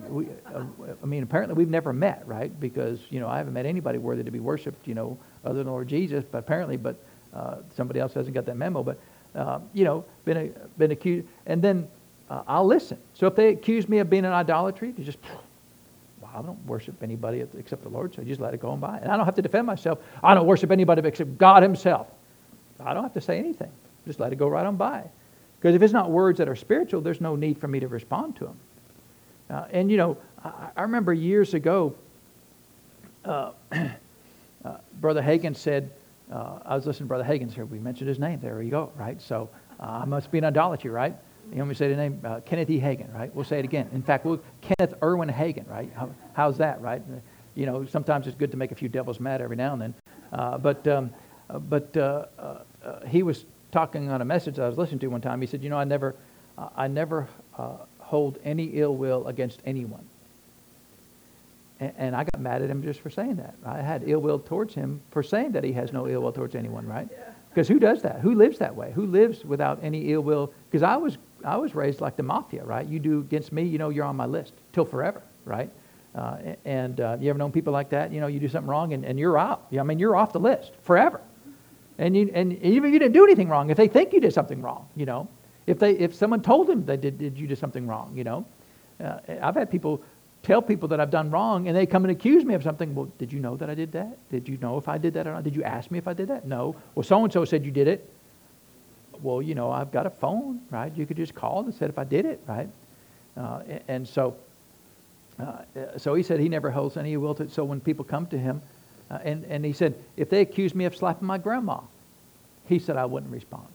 [0.08, 0.64] we, uh,
[1.02, 2.58] I mean, apparently we've never met, right?
[2.58, 5.66] Because, you know, I haven't met anybody worthy to be worshiped, you know, other than
[5.66, 6.96] Lord Jesus, but apparently, but
[7.34, 8.82] uh, somebody else hasn't got that memo.
[8.82, 8.98] But,
[9.34, 11.26] uh, you know, been, been accused.
[11.46, 11.88] And then
[12.28, 12.98] uh, I'll listen.
[13.14, 15.18] So if they accuse me of being an idolatry, they just,
[16.20, 18.80] well, I don't worship anybody except the Lord, so I just let it go on
[18.80, 18.98] by.
[18.98, 19.98] And I don't have to defend myself.
[20.22, 22.06] I don't worship anybody except God Himself.
[22.78, 23.70] I don't have to say anything.
[24.06, 25.04] Just let it go right on by.
[25.58, 28.36] Because if it's not words that are spiritual, there's no need for me to respond
[28.36, 28.56] to them.
[29.50, 31.94] Uh, and, you know, I, I, remember years ago,
[33.24, 35.90] uh, uh, Brother Hagin said,
[36.32, 37.64] uh, I was listening to Brother Hagin here.
[37.64, 38.40] We mentioned his name.
[38.40, 39.20] There you go, right?
[39.20, 41.16] So uh, I must be an idolatry, right?
[41.50, 42.20] You want me to say the name?
[42.24, 42.78] Uh, Kenneth E.
[42.78, 43.34] Hagin, right?
[43.34, 43.88] We'll say it again.
[43.92, 45.90] In fact, we'll, Kenneth Erwin Hagin, right?
[45.96, 47.02] How, how's that, right?
[47.56, 49.94] You know, sometimes it's good to make a few devils mad every now and then.
[50.32, 51.10] Uh, but um,
[51.48, 52.24] uh, but uh,
[53.08, 55.40] he was talking on a message I was listening to one time.
[55.40, 56.14] He said, you know, I never,
[56.76, 57.28] I never
[57.98, 60.04] hold any ill will against anyone.
[61.80, 63.54] And, and I got mad at him just for saying that.
[63.64, 66.54] I had ill will towards him for saying that he has no ill will towards
[66.54, 67.08] anyone, right?
[67.48, 68.20] Because who does that?
[68.20, 68.92] Who lives that way?
[68.92, 70.52] Who lives without any ill will?
[70.70, 72.86] Because I was I was raised like the mafia, right?
[72.86, 75.70] You do against me, you know, you're on my list till forever, right?
[76.14, 78.12] Uh, and uh, you ever known people like that?
[78.12, 79.66] You know, you do something wrong and, and you're out.
[79.78, 81.20] I mean, you're off the list forever.
[81.98, 84.32] And, you, and even if you didn't do anything wrong, if they think you did
[84.32, 85.28] something wrong, you know,
[85.66, 88.44] if, they, if someone told them they did, did you do something wrong, you know.
[89.02, 90.02] Uh, I've had people
[90.42, 92.94] tell people that I've done wrong and they come and accuse me of something.
[92.94, 94.16] Well, did you know that I did that?
[94.30, 95.44] Did you know if I did that or not?
[95.44, 96.46] Did you ask me if I did that?
[96.46, 96.76] No.
[96.94, 98.08] Well, so-and-so said you did it
[99.22, 100.94] well, you know, I've got a phone, right?
[100.96, 102.68] You could just call and said if I did it, right?
[103.36, 104.36] Uh, and so,
[105.38, 105.58] uh,
[105.96, 107.48] so he said he never holds any will to.
[107.48, 108.62] So when people come to him,
[109.10, 111.80] uh, and and he said if they accuse me of slapping my grandma,
[112.66, 113.68] he said I wouldn't respond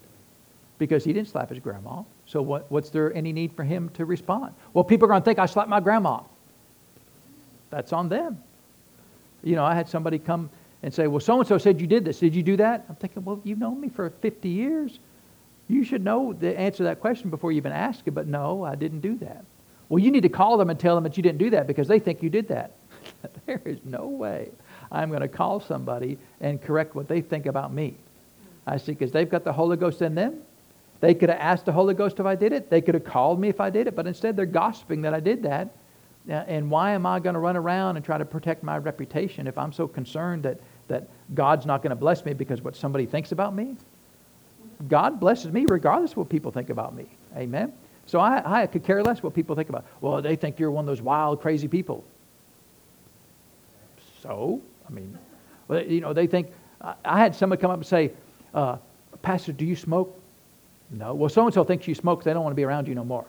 [0.77, 2.03] because he didn't slap his grandma.
[2.25, 4.53] So what, what's there any need for him to respond?
[4.73, 6.21] Well, people are going to think I slapped my grandma.
[7.75, 8.41] That's on them.
[9.43, 10.49] You know, I had somebody come
[10.81, 12.19] and say, well, so-and-so said you did this.
[12.19, 12.85] Did you do that?
[12.87, 14.97] I'm thinking, well, you've known me for 50 years.
[15.67, 18.63] You should know the answer to that question before you even ask it, but no,
[18.63, 19.43] I didn't do that.
[19.89, 21.89] Well, you need to call them and tell them that you didn't do that because
[21.89, 22.71] they think you did that.
[23.45, 24.51] there is no way
[24.89, 27.95] I'm going to call somebody and correct what they think about me.
[28.65, 30.39] I see, because they've got the Holy Ghost in them.
[31.01, 32.69] They could have asked the Holy Ghost if I did it.
[32.69, 35.19] They could have called me if I did it, but instead they're gossiping that I
[35.19, 35.75] did that.
[36.27, 39.57] And why am I going to run around and try to protect my reputation if
[39.57, 43.31] I'm so concerned that, that God's not going to bless me because what somebody thinks
[43.31, 43.75] about me?
[44.87, 47.05] God blesses me regardless of what people think about me.
[47.35, 47.73] Amen.
[48.07, 49.85] So I, I could care less what people think about.
[50.01, 52.03] Well, they think you're one of those wild, crazy people.
[54.21, 55.17] So, I mean,
[55.69, 56.51] you know, they think.
[57.03, 58.11] I had someone come up and say,
[58.53, 58.77] uh,
[59.21, 60.19] "Pastor, do you smoke?"
[60.91, 61.15] No.
[61.15, 62.23] Well, so and so thinks you smoke.
[62.23, 63.25] They don't want to be around you no more.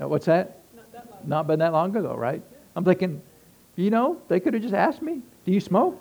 [0.00, 0.60] Uh, what's that?
[0.74, 2.42] Not, that Not been that long ago, right?
[2.76, 3.22] I'm thinking,
[3.76, 6.00] you know, they could have just asked me, "Do you smoke?"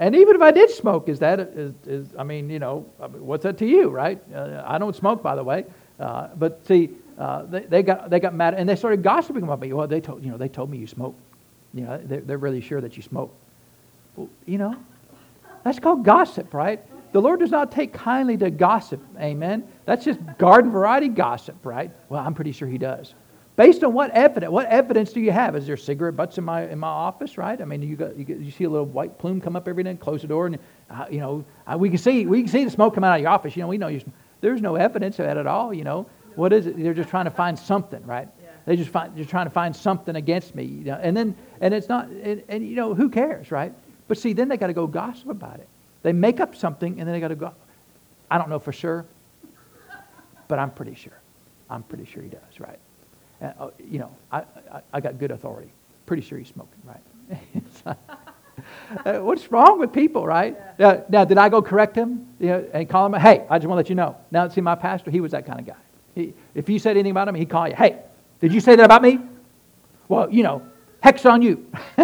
[0.00, 2.86] And even if I did smoke, is that, is, is I mean, you know,
[3.18, 4.18] what's that to you, right?
[4.34, 5.66] Uh, I don't smoke, by the way.
[5.98, 9.60] Uh, but see, uh, they, they, got, they got mad and they started gossiping about
[9.60, 9.74] me.
[9.74, 11.14] Well, they told, you know, they told me you smoke.
[11.74, 13.30] You know, they're, they're really sure that you smoke.
[14.16, 14.74] Well, you know,
[15.64, 16.82] that's called gossip, right?
[17.12, 19.02] The Lord does not take kindly to gossip.
[19.18, 19.66] Amen.
[19.84, 21.90] That's just garden variety gossip, right?
[22.08, 23.14] Well, I'm pretty sure he does.
[23.56, 24.50] Based on what evidence?
[24.50, 25.56] What evidence do you have?
[25.56, 27.36] Is there cigarette butts in my in my office?
[27.36, 27.60] Right?
[27.60, 29.90] I mean, you got you, you see a little white plume come up every day,
[29.90, 32.64] and close the door, and uh, you know uh, we can see we can see
[32.64, 33.56] the smoke come out of your office.
[33.56, 34.00] You know, we know you.
[34.40, 35.74] There's no evidence of that at all.
[35.74, 36.82] You know, what is it?
[36.82, 38.28] They're just trying to find something, right?
[38.64, 40.64] They just find they're trying to find something against me.
[40.64, 41.00] You know?
[41.02, 43.74] And then and it's not and, and you know who cares, right?
[44.08, 45.68] But see, then they got to go gossip about it.
[46.02, 47.52] They make up something, and then they got to go.
[48.30, 49.04] I don't know for sure,
[50.48, 51.18] but I'm pretty sure.
[51.68, 52.78] I'm pretty sure he does, right?
[53.42, 54.38] Uh, you know, I,
[54.72, 55.70] I, I, got good authority.
[56.04, 57.96] Pretty sure he's smoking, right?
[59.06, 60.58] uh, what's wrong with people, right?
[60.78, 60.92] Yeah.
[60.92, 63.66] Now, now, did I go correct him you know, and call him, hey, I just
[63.66, 64.16] want to let you know.
[64.30, 65.76] Now, see, my pastor, he was that kind of guy.
[66.14, 68.00] He, if you said anything about him, he'd call you, hey,
[68.40, 69.20] did you say that about me?
[70.08, 70.62] Well, you know,
[71.02, 71.66] hex on you.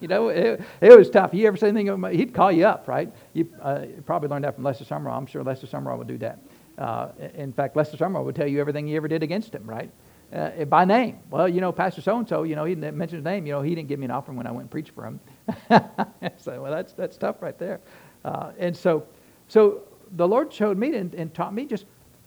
[0.00, 1.34] you know, it, it, was tough.
[1.34, 3.12] You ever say anything, he'd call you up, right?
[3.32, 5.16] You, uh, probably learned that from Lester Sumrall.
[5.16, 6.38] I'm sure Lester Sumrall would do that.
[6.78, 9.90] Uh, in fact, Lester Sumrall would tell you everything he ever did against him, right?
[10.32, 11.18] Uh, by name.
[11.30, 13.46] Well, you know, Pastor so and so, you know, he didn't mention his name.
[13.46, 15.20] You know, he didn't give me an offering when I went and preached for him.
[16.38, 17.80] so, well, that's that's tough right there.
[18.24, 19.06] Uh, and so,
[19.48, 19.82] so
[20.16, 21.86] the Lord showed me and, and, taught me just,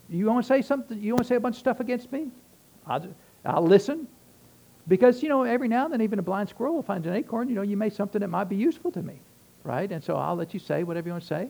[0.10, 1.02] you want to say something?
[1.02, 2.28] You want to say a bunch of stuff against me?
[2.86, 3.08] I'll,
[3.46, 4.08] I'll listen,
[4.88, 7.50] because you know, every now and then, even a blind squirrel will find an acorn.
[7.50, 9.20] You know, you may something that might be useful to me,
[9.64, 9.92] right?
[9.92, 11.50] And so I'll let you say whatever you want to say.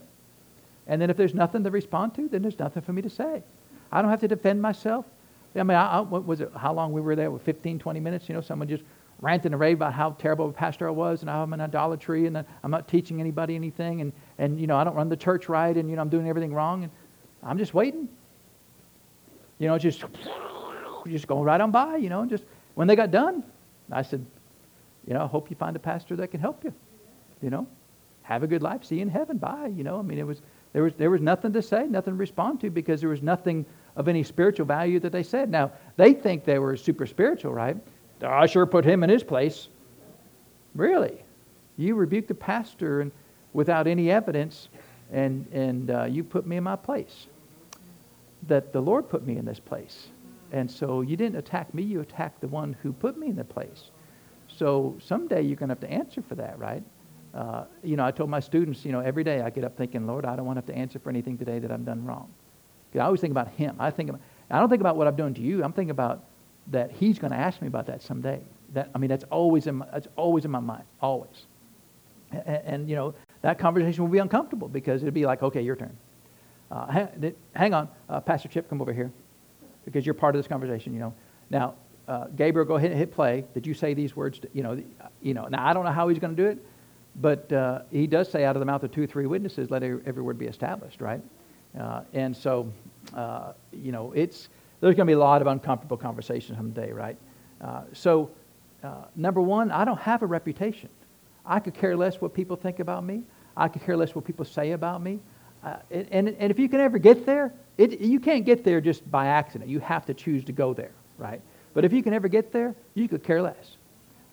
[0.88, 3.44] And then if there's nothing to respond to, then there's nothing for me to say.
[3.92, 5.06] I don't have to defend myself.
[5.56, 6.52] I mean, I, I, what was it?
[6.56, 7.36] How long we were there?
[7.36, 8.28] 15, 20 minutes?
[8.28, 8.84] You know, someone just
[9.22, 12.28] ranting and raving about how terrible a pastor I was and how I'm an idolatry
[12.28, 15.48] and I'm not teaching anybody anything and, and, you know, I don't run the church
[15.48, 16.84] right and, you know, I'm doing everything wrong.
[16.84, 16.92] And
[17.42, 18.10] I'm just waiting.
[19.58, 20.04] You know, just,
[21.08, 22.44] just going right on by, you know, just,
[22.76, 23.44] when they got done,
[23.92, 24.26] I said,
[25.08, 26.74] you know, I hope you find a pastor that can help you.
[27.42, 27.68] You know,
[28.24, 28.84] have a good life.
[28.84, 29.38] See you in heaven.
[29.38, 29.72] Bye.
[29.76, 30.42] You know, I mean, it was,
[30.74, 33.66] there was, there was nothing to say, nothing to respond to because there was nothing
[33.96, 35.50] of any spiritual value that they said.
[35.50, 37.78] Now, they think they were super spiritual, right?
[38.22, 39.68] I sure put him in his place.
[40.74, 41.22] Really?
[41.78, 43.12] You rebuked the pastor and
[43.54, 44.68] without any evidence,
[45.12, 47.28] and, and uh, you put me in my place.
[48.48, 50.08] That the Lord put me in this place.
[50.56, 53.44] And so you didn't attack me, you attacked the one who put me in the
[53.44, 53.92] place.
[54.48, 56.82] So someday you're going to have to answer for that, right?
[57.34, 60.08] Uh, you know, I told my students, you know, every day I get up thinking,
[60.08, 62.34] Lord, I don't want to have to answer for anything today that I've done wrong.
[62.94, 63.76] I always think about Him.
[63.80, 65.62] I think about, I don't think about what I've done to you.
[65.62, 66.24] I'm thinking about
[66.72, 68.40] that He's going to ask me about that someday.
[68.74, 71.48] That I mean, that's always in my, that's always in my mind, always.
[72.32, 75.76] And, and you know, that conversation will be uncomfortable because it'll be like, okay, your
[75.76, 75.98] turn.
[76.72, 79.12] Uh, hang, hang, on, uh, Pastor Chip, come over here,
[79.86, 80.94] because you're part of this conversation.
[80.94, 81.14] You know,
[81.50, 81.76] now.
[82.08, 83.44] Uh, Gabriel, go ahead and hit play.
[83.56, 84.38] Did you say these words?
[84.38, 84.80] To, you know,
[85.24, 85.48] you know.
[85.48, 86.60] Now I don't know how he's going to do it,
[87.20, 89.82] but uh, he does say, out of the mouth of two or three witnesses, let
[89.82, 91.22] every word be established, right?
[91.80, 92.72] Uh, and so,
[93.16, 94.50] uh, you know, it's,
[94.82, 97.18] there's going to be a lot of uncomfortable conversations someday, right?
[97.62, 98.30] Uh, so,
[98.84, 100.90] uh, number one, I don't have a reputation.
[101.46, 103.24] I could care less what people think about me.
[103.58, 105.20] I could care less what people say about me.
[105.66, 109.10] Uh, and, and if you can ever get there, it, you can't get there just
[109.12, 109.70] by accident.
[109.70, 111.42] You have to choose to go there, right?
[111.74, 113.76] But if you can ever get there, you could care less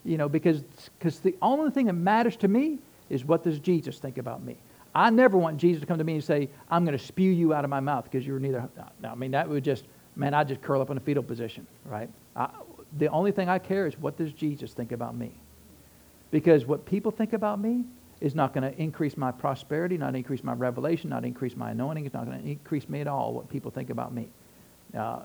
[0.04, 0.62] you know, because
[0.98, 4.56] because the only thing that matters to me is what does Jesus think about me.
[4.94, 7.54] I never want Jesus to come to me and say, I'm going to spew you
[7.54, 8.68] out of my mouth because you're neither.
[9.02, 9.84] No, I mean, that would just,
[10.16, 12.10] man, I'd just curl up in a fetal position, right?
[12.36, 12.50] I,
[12.98, 15.32] the only thing I care is what does Jesus think about me?
[16.30, 17.84] Because what people think about me
[18.22, 22.06] is not going to increase my prosperity, not increase my revelation, not increase my anointing.
[22.06, 24.28] It's not going to increase me at all, what people think about me.
[24.96, 25.22] Uh,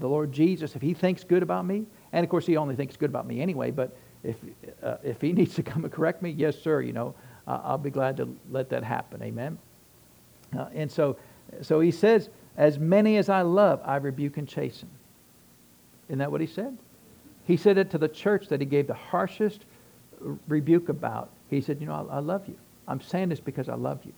[0.00, 2.96] the Lord Jesus, if he thinks good about me, and of course he only thinks
[2.96, 4.36] good about me anyway, but if,
[4.82, 7.14] uh, if he needs to come and correct me, yes, sir, you know,
[7.46, 9.22] uh, I'll be glad to let that happen.
[9.22, 9.56] Amen.
[10.58, 11.16] Uh, and so,
[11.60, 14.90] so he says, as many as I love, I rebuke and chasten.
[16.08, 16.76] Isn't that what he said?
[17.44, 19.64] He said it to the church that he gave the harshest
[20.48, 21.30] rebuke about.
[21.56, 22.56] He said, you know, I, I love you.
[22.88, 24.12] I'm saying this because I love you.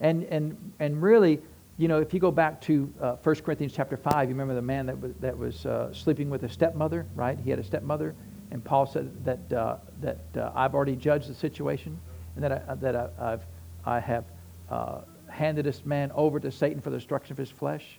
[0.00, 1.40] And, and, and really,
[1.76, 4.62] you know, if you go back to uh, 1 Corinthians chapter 5, you remember the
[4.62, 7.38] man that was, that was uh, sleeping with a stepmother, right?
[7.38, 8.14] He had a stepmother
[8.50, 11.98] and Paul said that, uh, that uh, I've already judged the situation
[12.34, 13.46] and that, I, that I, I've,
[13.84, 14.24] I have
[14.70, 17.98] uh, handed this man over to Satan for the destruction of his flesh.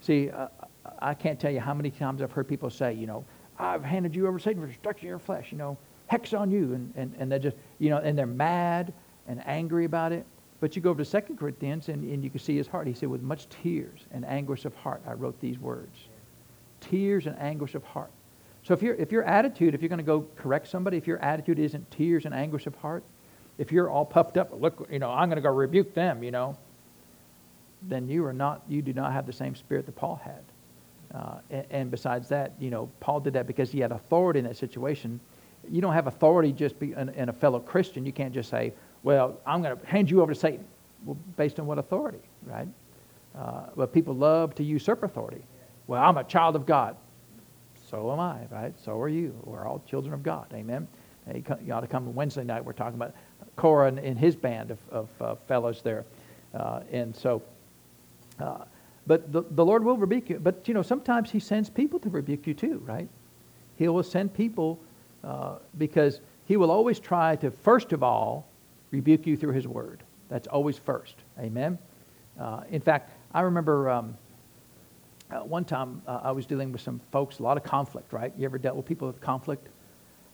[0.00, 0.48] See, uh,
[0.98, 3.24] I can't tell you how many times I've heard people say, you know,
[3.58, 6.50] I've handed you over to Satan for destruction of your flesh, you know, hex on
[6.50, 6.74] you.
[6.74, 8.92] And, and, and they're just, you know, and they're mad
[9.26, 10.26] and angry about it.
[10.60, 12.86] But you go over to 2 Corinthians and, and you can see his heart.
[12.86, 15.96] He said, with much tears and anguish of heart, I wrote these words.
[16.80, 18.10] Tears and anguish of heart.
[18.62, 21.18] So if, you if your attitude, if you're going to go correct somebody, if your
[21.18, 23.04] attitude isn't tears and anguish of heart,
[23.58, 26.30] if you're all puffed up, look, you know, I'm going to go rebuke them, you
[26.30, 26.56] know,
[27.82, 30.42] then you are not, you do not have the same spirit that Paul had.
[31.14, 34.44] Uh, and, and, besides that, you know, Paul did that because he had authority in
[34.44, 35.20] that situation.
[35.70, 38.04] You don't have authority just be in, in a fellow Christian.
[38.06, 40.64] You can't just say, well, I'm going to hand you over to Satan.
[41.04, 42.68] Well, based on what authority, right?
[43.38, 45.42] Uh, but people love to usurp authority.
[45.86, 46.96] Well, I'm a child of God.
[47.90, 48.74] So am I, right?
[48.84, 49.34] So are you.
[49.44, 50.46] We're all children of God.
[50.52, 50.88] Amen.
[51.32, 52.64] You ought to come Wednesday night.
[52.64, 53.14] We're talking about
[53.56, 56.04] Korah and, and his band of, of uh, fellows there.
[56.54, 57.42] Uh, and so,
[58.40, 58.64] uh,
[59.06, 60.38] but the, the Lord will rebuke you.
[60.38, 63.08] But, you know, sometimes he sends people to rebuke you too, right?
[63.76, 64.80] He will send people
[65.26, 68.46] uh, because he will always try to, first of all,
[68.92, 70.02] rebuke you through his word.
[70.28, 71.16] That's always first.
[71.38, 71.78] Amen.
[72.38, 74.16] Uh, in fact, I remember um,
[75.30, 78.32] uh, one time uh, I was dealing with some folks, a lot of conflict, right?
[78.38, 79.68] You ever dealt with people with conflict?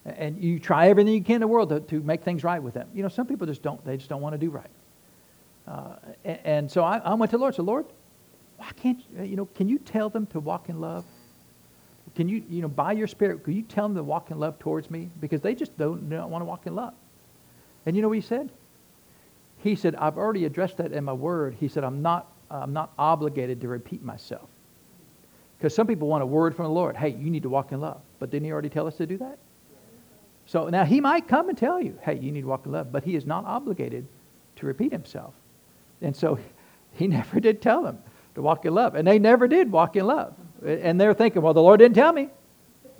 [0.05, 2.73] And you try everything you can in the world to, to make things right with
[2.73, 2.89] them.
[2.93, 4.69] You know, some people just don't, they just don't want to do right.
[5.67, 7.55] Uh, and, and, so I, I, went to the Lord.
[7.55, 7.85] So Lord,
[8.57, 11.05] why can't you, you know, can you tell them to walk in love?
[12.15, 14.59] Can you, you know, by your spirit, can you tell them to walk in love
[14.59, 15.09] towards me?
[15.19, 16.93] Because they just don't, don't want to walk in love.
[17.85, 18.51] And you know what he said?
[19.57, 21.55] He said, I've already addressed that in my word.
[21.59, 24.49] He said, I'm not, I'm not obligated to repeat myself.
[25.57, 26.97] Because some people want a word from the Lord.
[26.97, 28.01] Hey, you need to walk in love.
[28.19, 29.39] But didn't he already tell us to do that?
[30.45, 32.91] So now he might come and tell you, hey, you need to walk in love.
[32.91, 34.05] But he is not obligated
[34.57, 35.33] to repeat himself.
[36.01, 36.37] And so
[36.91, 37.99] he never did tell them
[38.35, 38.95] to walk in love.
[38.95, 40.33] And they never did walk in love.
[40.65, 42.29] And they're thinking, well, the Lord didn't tell me.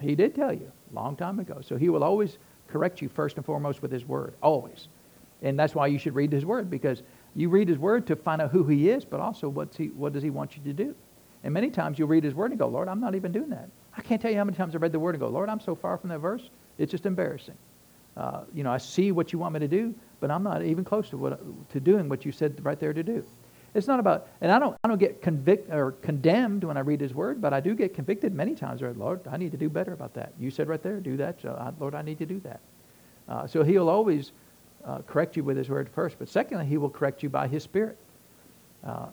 [0.01, 1.59] He did tell you a long time ago.
[1.61, 4.33] So he will always correct you first and foremost with his word.
[4.41, 4.87] Always.
[5.41, 7.03] And that's why you should read his word because
[7.35, 10.13] you read his word to find out who he is, but also what's he, what
[10.13, 10.95] does he want you to do.
[11.43, 13.69] And many times you'll read his word and go, Lord, I'm not even doing that.
[13.97, 15.59] I can't tell you how many times I read the word and go, Lord, I'm
[15.59, 16.49] so far from that verse.
[16.77, 17.57] It's just embarrassing.
[18.15, 20.83] Uh, you know, I see what you want me to do, but I'm not even
[20.83, 23.25] close to what to doing what you said right there to do.
[23.75, 27.01] It's not about, and I don't, I don't get convicted or condemned when I read
[27.01, 28.81] His Word, but I do get convicted many times.
[28.81, 30.33] Lord, I need to do better about that.
[30.39, 31.41] You said right there, do that.
[31.41, 32.59] So, I, Lord, I need to do that.
[33.27, 34.31] Uh, so He'll always
[34.85, 37.63] uh, correct you with His Word first, but secondly, He will correct you by His
[37.63, 37.97] Spirit.
[38.85, 39.07] Uh,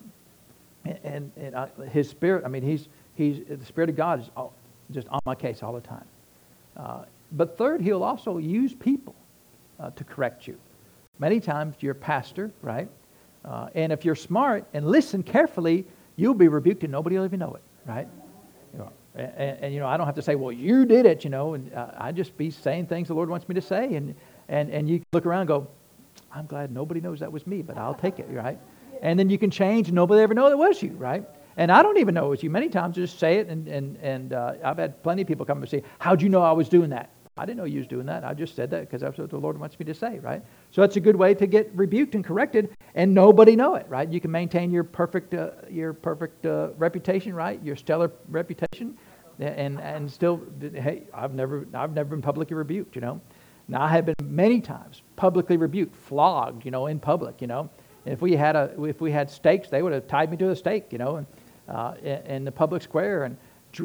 [1.05, 4.53] and and uh, His Spirit, I mean, He's He's the Spirit of God is all,
[4.91, 6.05] just on my case all the time.
[6.77, 9.15] Uh, but third, He'll also use people
[9.79, 10.59] uh, to correct you.
[11.19, 12.89] Many times, your pastor, right?
[13.45, 17.41] Uh, and if you're smart and listen carefully, you'll be rebuked and nobody will even
[17.41, 18.09] know it, right?
[18.73, 21.25] You know, and, and, you know, I don't have to say, well, you did it,
[21.25, 23.95] you know, and uh, I just be saying things the Lord wants me to say.
[23.95, 24.15] And,
[24.49, 25.69] and, and you look around and go,
[26.33, 28.59] I'm glad nobody knows that was me, but I'll take it, right?
[29.03, 31.25] And then you can change and nobody ever know that was you, right?
[31.57, 32.51] And I don't even know it was you.
[32.51, 35.59] Many times just say it, and, and, and uh, I've had plenty of people come
[35.59, 37.11] and say, How'd you know I was doing that?
[37.41, 38.23] I didn't know you was doing that.
[38.23, 40.43] I just said that because that's what the Lord wants me to say, right?
[40.73, 44.07] So that's a good way to get rebuked and corrected, and nobody know it, right?
[44.07, 47.59] You can maintain your perfect, uh, your perfect uh, reputation, right?
[47.65, 48.99] Your stellar reputation,
[49.39, 53.23] and and still, hey, I've never, I've never been publicly rebuked, you know.
[53.69, 57.71] Now I have been many times publicly rebuked, flogged, you know, in public, you know.
[58.05, 60.51] And if we had a, if we had stakes, they would have tied me to
[60.51, 61.27] a stake, you know, and,
[61.69, 61.95] uh,
[62.27, 63.39] in the public square, and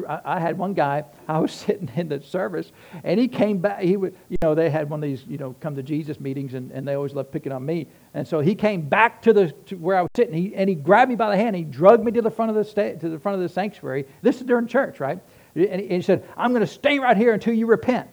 [0.08, 2.72] I had one guy, I was sitting in the service,
[3.04, 3.80] and he came back.
[3.80, 6.54] He would, you know, they had one of these, you know, come to Jesus meetings,
[6.54, 7.86] and, and they always love picking on me.
[8.14, 10.74] And so he came back to the to where I was sitting, he, and he
[10.74, 11.54] grabbed me by the hand.
[11.54, 13.48] and He drugged me to the front of the sta- to the front of the
[13.48, 14.06] sanctuary.
[14.22, 15.20] This is during church, right?
[15.54, 18.08] And he, and he said, "I'm going to stay right here until you repent."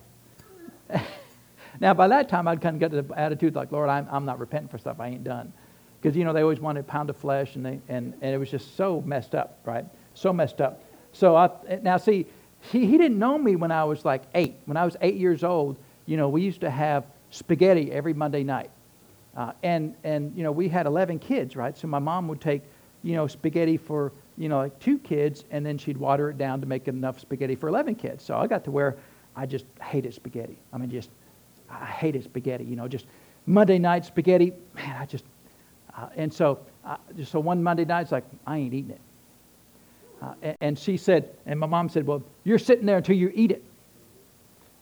[1.80, 4.40] now, by that time, I'd kind of got the attitude like, "Lord, I'm, I'm not
[4.40, 5.52] repenting for stuff I ain't done,"
[6.02, 8.38] because you know they always wanted a pound of flesh, and they and, and it
[8.38, 9.86] was just so messed up, right?
[10.14, 10.84] So messed up.
[11.14, 11.50] So I,
[11.82, 12.26] now see,
[12.72, 14.56] he, he didn't know me when I was like eight.
[14.66, 18.44] When I was eight years old, you know, we used to have spaghetti every Monday
[18.44, 18.70] night.
[19.36, 21.78] Uh, and, and, you know, we had 11 kids, right?
[21.78, 22.62] So my mom would take,
[23.02, 26.62] you know, spaghetti for, you know, like two kids, and then she'd water it down
[26.62, 28.24] to make enough spaghetti for 11 kids.
[28.24, 28.98] So I got to where
[29.36, 30.58] I just hated spaghetti.
[30.72, 31.10] I mean, just,
[31.70, 33.08] I hated spaghetti, you know, just
[33.46, 35.26] Monday night spaghetti, man, I just,
[35.98, 39.02] uh, and so, uh, so one Monday night, it's like, I ain't eating it.
[40.24, 43.32] Uh, and, and she said, and my mom said, Well, you're sitting there until you
[43.34, 43.64] eat it.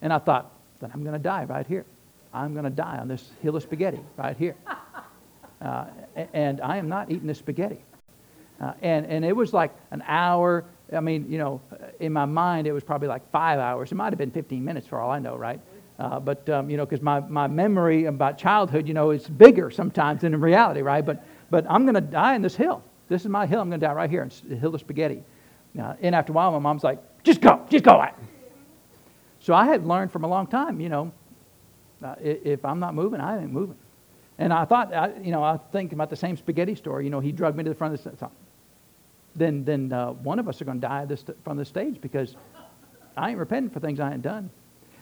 [0.01, 1.85] And I thought, Then I'm going to die right here.
[2.33, 4.55] I'm going to die on this hill of spaghetti right here.
[5.63, 5.85] Uh,
[6.33, 7.77] and I am not eating this spaghetti.
[8.59, 10.65] Uh, and, and it was like an hour.
[10.91, 11.61] I mean, you know,
[11.99, 13.91] in my mind, it was probably like five hours.
[13.91, 15.59] It might have been 15 minutes for all I know, right?
[15.99, 19.69] Uh, but, um, you know, because my, my memory about childhood, you know, is bigger
[19.69, 21.05] sometimes than in reality, right?
[21.05, 22.83] But, but I'm going to die in this hill.
[23.07, 23.61] This is my hill.
[23.61, 25.23] I'm going to die right here in the hill of spaghetti.
[25.73, 28.05] Now, and after a while, my mom's like, just go, just go.
[29.39, 31.11] So I had learned from a long time, you know,
[32.03, 33.77] uh, if I'm not moving, I ain't moving.
[34.37, 37.05] And I thought, I, you know, I think about the same spaghetti story.
[37.05, 38.29] You know, he drugged me to the front of the stage.
[39.35, 42.35] Then, then uh, one of us are going to die this, from the stage because
[43.15, 44.49] I ain't repenting for things I ain't done.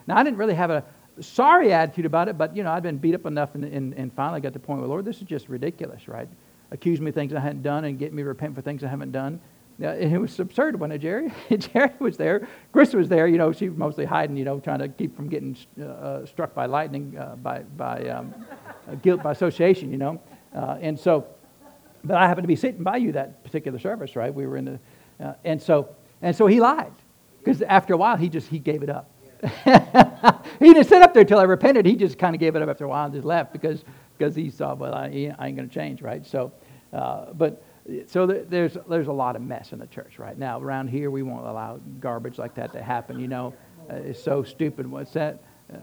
[0.06, 0.84] Now, I didn't really have a
[1.20, 4.12] sorry attitude about it, but, you know, I'd been beat up enough and, and, and
[4.12, 6.28] finally got to the point where, Lord, this is just ridiculous, right?
[6.70, 8.88] accuse me of things I hadn't done and get me to repent for things I
[8.88, 9.40] haven't done.
[9.80, 11.32] It was absurd, it, Jerry?
[11.56, 12.46] Jerry was there.
[12.70, 13.26] Chris was there.
[13.26, 16.26] You know, she was mostly hiding, you know, trying to keep from getting uh, uh,
[16.26, 18.34] struck by lightning uh, by, by um,
[18.86, 20.20] uh, guilt by association, you know.
[20.54, 21.26] Uh, and so,
[22.04, 24.34] but I happened to be sitting by you that particular service, right?
[24.34, 24.80] We were in the,
[25.24, 26.92] uh, and so, and so he lied.
[27.38, 29.10] Because after a while, he just, he gave it up.
[30.58, 31.86] he didn't sit up there until I repented.
[31.86, 33.82] He just kind of gave it up after a while and just left because,
[34.18, 36.26] because he saw, well, I, I ain't going to change, right?
[36.26, 36.52] So,
[36.90, 37.62] but
[38.06, 40.60] so there's there's a lot of mess in the church right now.
[40.60, 43.18] Around here, we won't allow garbage like that to happen.
[43.18, 43.54] You know,
[43.90, 44.86] uh, it's so stupid.
[44.86, 45.42] What's that?
[45.72, 45.78] Uh,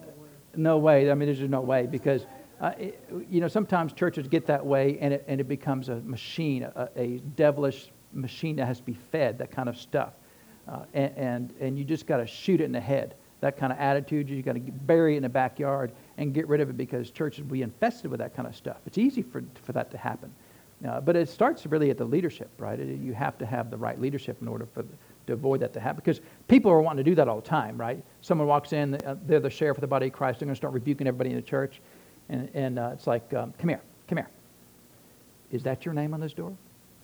[0.56, 1.10] no way.
[1.10, 2.26] I mean, there's just no way because
[2.62, 5.98] uh, it, you know sometimes churches get that way and it and it becomes a
[6.02, 10.14] machine, a, a devilish machine that has to be fed that kind of stuff,
[10.68, 13.16] uh, and, and and you just got to shoot it in the head.
[13.40, 16.60] That kind of attitude, you got to bury it in the backyard and get rid
[16.60, 18.78] of it because churches will be infested with that kind of stuff.
[18.86, 20.34] It's easy for for that to happen.
[20.88, 22.80] Uh, but it starts really at the leadership, right?
[22.80, 24.86] You have to have the right leadership in order for,
[25.26, 26.02] to avoid that to happen.
[26.04, 28.04] Because people are wanting to do that all the time, right?
[28.22, 30.60] Someone walks in, uh, they're the sheriff of the body of Christ, they're going to
[30.60, 31.82] start rebuking everybody in the church.
[32.30, 34.30] And, and uh, it's like, um, come here, come here.
[35.52, 36.56] Is that your name on this door?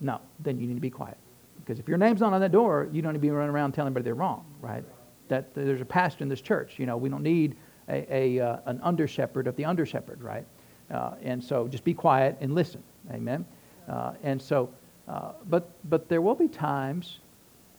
[0.01, 0.19] No.
[0.39, 1.17] Then you need to be quiet.
[1.57, 3.71] Because if your name's not on that door, you don't need to be running around
[3.71, 4.83] telling everybody they're wrong, right?
[5.29, 6.77] That there's a pastor in this church.
[6.77, 7.55] You know, we don't need
[7.87, 10.45] a, a uh, an under shepherd of the under shepherd, right?
[10.91, 12.83] Uh, and so just be quiet and listen.
[13.11, 13.45] Amen.
[13.87, 14.69] Uh, and so,
[15.07, 17.19] uh, but, but there will be times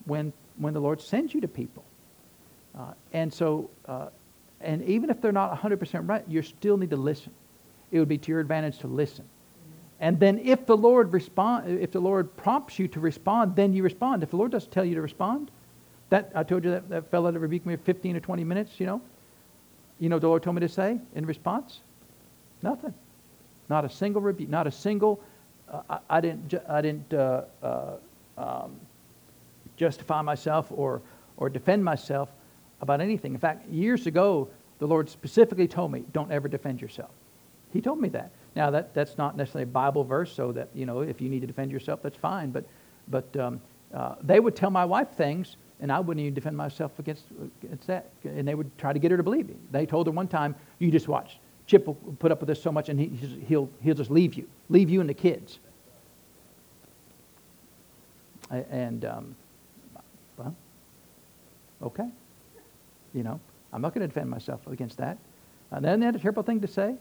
[0.05, 1.83] when, when the Lord sends you to people.
[2.77, 4.07] Uh, and so, uh,
[4.61, 7.31] and even if they're not 100% right, you still need to listen.
[7.91, 9.25] It would be to your advantage to listen.
[9.99, 13.81] And then if the Lord respond, if the Lord prompts you to respond, then you
[13.81, 14.23] respond.
[14.23, 15.51] If the Lord doesn't tell you to respond,
[16.09, 18.79] that I told you that, that fellow that rebuked me for 15 or 20 minutes,
[18.79, 19.01] you know,
[19.99, 21.79] you know the Lord told me to say in response?
[22.61, 22.93] Nothing.
[23.69, 25.21] Not a single rebuke, not a single
[25.89, 27.97] I, I didn't, I didn't uh, uh,
[28.37, 28.79] um,
[29.77, 31.01] justify myself or,
[31.37, 32.29] or defend myself
[32.81, 33.33] about anything.
[33.33, 34.47] In fact, years ago,
[34.79, 37.11] the Lord specifically told me, don't ever defend yourself.
[37.71, 38.31] He told me that.
[38.55, 41.41] Now, that, that's not necessarily a Bible verse, so that, you know, if you need
[41.41, 42.51] to defend yourself, that's fine.
[42.51, 42.65] But,
[43.09, 43.61] but um,
[43.93, 47.25] uh, they would tell my wife things, and I wouldn't even defend myself against,
[47.63, 48.11] against that.
[48.23, 49.55] And they would try to get her to believe me.
[49.71, 51.37] They told her one time, you just watch.
[51.67, 53.07] Chip will put up with this so much, and he,
[53.47, 55.59] he'll, he'll just leave you, leave you and the kids.
[58.51, 59.35] And, um,
[60.37, 60.55] well,
[61.81, 62.07] okay.
[63.13, 63.39] You know,
[63.73, 65.17] I'm not going to defend myself against that.
[65.71, 66.95] And then they had a terrible thing to say.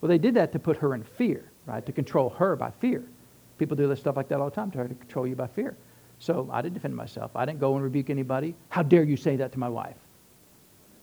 [0.00, 1.84] Well, they did that to put her in fear, right?
[1.84, 3.02] To control her by fear.
[3.58, 5.76] People do this stuff like that all the time, try to control you by fear.
[6.18, 7.32] So I didn't defend myself.
[7.34, 8.54] I didn't go and rebuke anybody.
[8.68, 9.96] How dare you say that to my wife?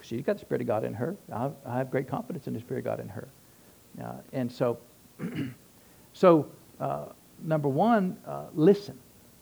[0.08, 1.16] She's got the Spirit of God in her.
[1.32, 3.28] I have great confidence in the Spirit of God in her.
[4.01, 4.78] Uh, and so,
[6.14, 6.49] so
[6.80, 7.05] uh,
[7.43, 8.97] number one, uh, listen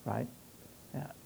[0.05, 0.27] right?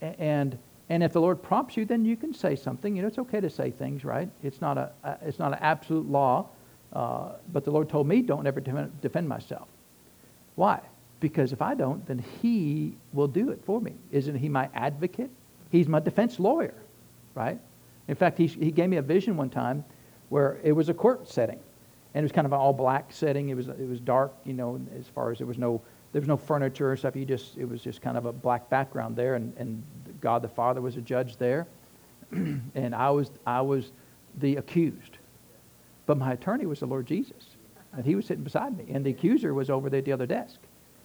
[0.02, 0.58] And
[0.92, 2.96] and if the Lord prompts you, then you can say something.
[2.96, 4.28] You know, it's okay to say things, right?
[4.42, 6.48] It's not a it's not an absolute law.
[6.92, 9.68] Uh, but the Lord told me, don't ever defend myself.
[10.56, 10.82] Why?
[11.20, 13.94] Because if I don't, then He will do it for me.
[14.12, 15.30] Isn't He my advocate?
[15.70, 16.74] He's my defense lawyer,
[17.36, 17.60] right?
[18.10, 19.86] In fact, he, he gave me a vision one time
[20.30, 21.60] where it was a court setting.
[22.14, 23.50] And it was kind of an all black setting.
[23.50, 25.82] It was, it was dark, you know, as far as there was no
[26.12, 27.16] there was no furniture or stuff.
[27.16, 29.84] You just it was just kind of a black background there, and, and
[30.22, 31.68] God the Father was a judge there,
[32.32, 33.92] and I was I was
[34.40, 35.18] the accused,
[36.06, 37.58] but my attorney was the Lord Jesus,
[37.94, 40.26] and he was sitting beside me, and the accuser was over there at the other
[40.26, 40.60] desk,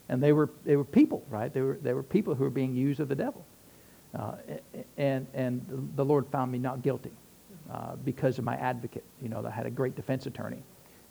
[0.09, 1.53] and they were they were people, right?
[1.53, 3.45] They were they were people who were being used of the devil,
[4.17, 4.35] uh,
[4.97, 7.12] and and the Lord found me not guilty
[7.73, 9.05] uh, because of my advocate.
[9.23, 10.62] You know, I had a great defense attorney,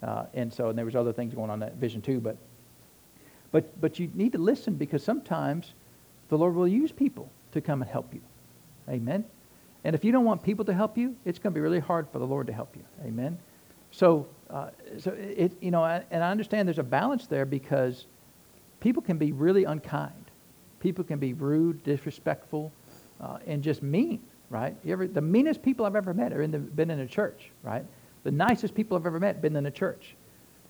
[0.02, 2.36] uh, and so and there was other things going on in that vision too, but
[3.54, 5.74] but, but you need to listen because sometimes
[6.28, 8.20] the Lord will use people to come and help you.
[8.88, 9.24] Amen.
[9.84, 12.08] And if you don't want people to help you, it's going to be really hard
[12.10, 12.82] for the Lord to help you.
[13.04, 13.38] Amen.
[13.92, 18.06] So, uh, so it, you know, and I understand there's a balance there because
[18.80, 20.32] people can be really unkind.
[20.80, 22.72] People can be rude, disrespectful,
[23.20, 24.76] uh, and just mean, right?
[24.86, 27.84] Ever, the meanest people I've ever met are in the, been in a church, right?
[28.24, 30.14] The nicest people I've ever met been in a church.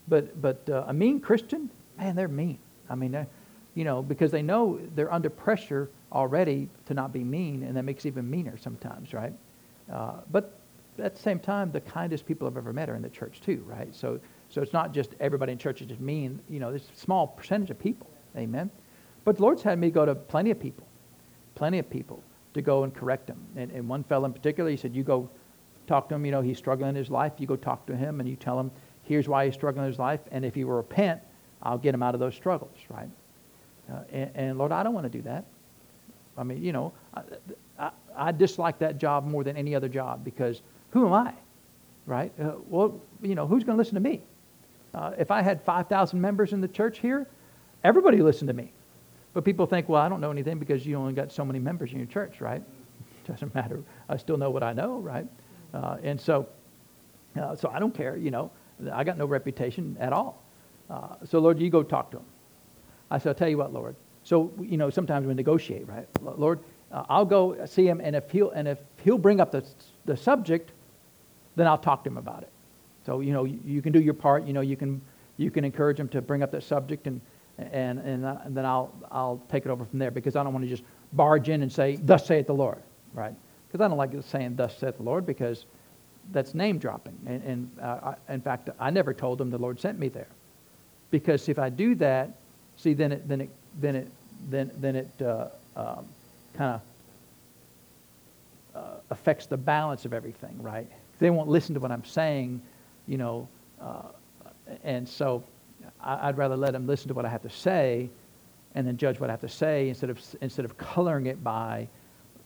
[0.08, 2.58] But, but uh, a mean Christian, man, they're mean.
[2.90, 3.26] I mean,
[3.74, 7.84] you know, because they know they're under pressure already to not be mean, and that
[7.84, 9.32] makes even meaner sometimes, right?
[9.92, 10.58] Uh, but
[10.98, 13.64] at the same time, the kindest people I've ever met are in the church too,
[13.66, 13.94] right?
[13.94, 16.40] So, so it's not just everybody in church is just mean.
[16.48, 18.70] You know, there's a small percentage of people, amen.
[19.24, 20.86] But the Lord's had me go to plenty of people,
[21.54, 22.22] plenty of people
[22.54, 23.38] to go and correct him.
[23.56, 25.28] And, and one fellow in particular, he said, "You go
[25.86, 26.24] talk to him.
[26.24, 27.32] You know, he's struggling in his life.
[27.38, 28.70] You go talk to him, and you tell him
[29.02, 31.20] here's why he's struggling in his life, and if he will repent."
[31.64, 33.08] I'll get him out of those struggles, right?
[33.90, 35.44] Uh, and, and, Lord, I don't want to do that.
[36.36, 37.22] I mean, you know, I,
[37.78, 41.32] I, I, dislike that job more than any other job because who am I,
[42.06, 42.32] right?
[42.40, 44.22] Uh, well, you know, who's going to listen to me?
[44.94, 47.28] Uh, if I had 5,000 members in the church here,
[47.82, 48.72] everybody listened to me.
[49.34, 51.92] But people think, well, I don't know anything because you only got so many members
[51.92, 52.62] in your church, right?
[53.26, 53.82] Doesn't matter.
[54.08, 55.26] I still know what I know, right?
[55.74, 56.48] Uh, and so,
[57.38, 58.50] uh, so I don't care, you know.
[58.92, 60.42] I got no reputation at all.
[60.88, 62.24] Uh, so, Lord, you go talk to him.
[63.10, 63.96] I said, I'll tell you what, Lord.
[64.22, 66.06] So, you know, sometimes we negotiate, right?
[66.22, 66.60] Lord,
[66.92, 69.64] uh, I'll go see him, and if he'll, and if he'll bring up the,
[70.04, 70.70] the subject,
[71.56, 72.50] then I'll talk to him about it.
[73.04, 74.46] So, you know, you, you can do your part.
[74.46, 75.00] You know, you can,
[75.36, 77.20] you can encourage him to bring up that subject, and,
[77.58, 80.52] and, and, uh, and then I'll, I'll take it over from there because I don't
[80.52, 80.82] want to just
[81.12, 82.82] barge in and say, Thus saith the Lord,
[83.12, 83.34] right?
[83.68, 85.66] Because I don't like saying, Thus saith the Lord, because
[86.32, 87.18] that's name dropping.
[87.26, 90.28] And, and uh, I, in fact, I never told them the Lord sent me there.
[91.10, 92.30] Because if I do that,
[92.76, 93.50] see, then it, then it,
[93.80, 94.08] then it,
[94.50, 96.06] then, then it uh, um,
[96.54, 96.80] kind of
[98.74, 100.88] uh, affects the balance of everything, right?
[101.20, 102.60] They won't listen to what I'm saying,
[103.06, 103.48] you know,
[103.80, 104.02] uh,
[104.82, 105.44] and so
[106.04, 108.10] I, would rather let them listen to what I have to say
[108.74, 111.88] and then judge what I have to say instead of, instead of coloring it by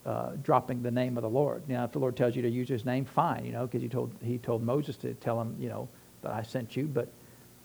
[0.06, 1.62] uh, dropping the name of the Lord.
[1.68, 3.88] Now, if the Lord tells you to use his name, fine, you know, because he
[3.88, 5.88] told, he told Moses to tell him, you know,
[6.22, 6.84] that I sent you.
[6.84, 7.08] But,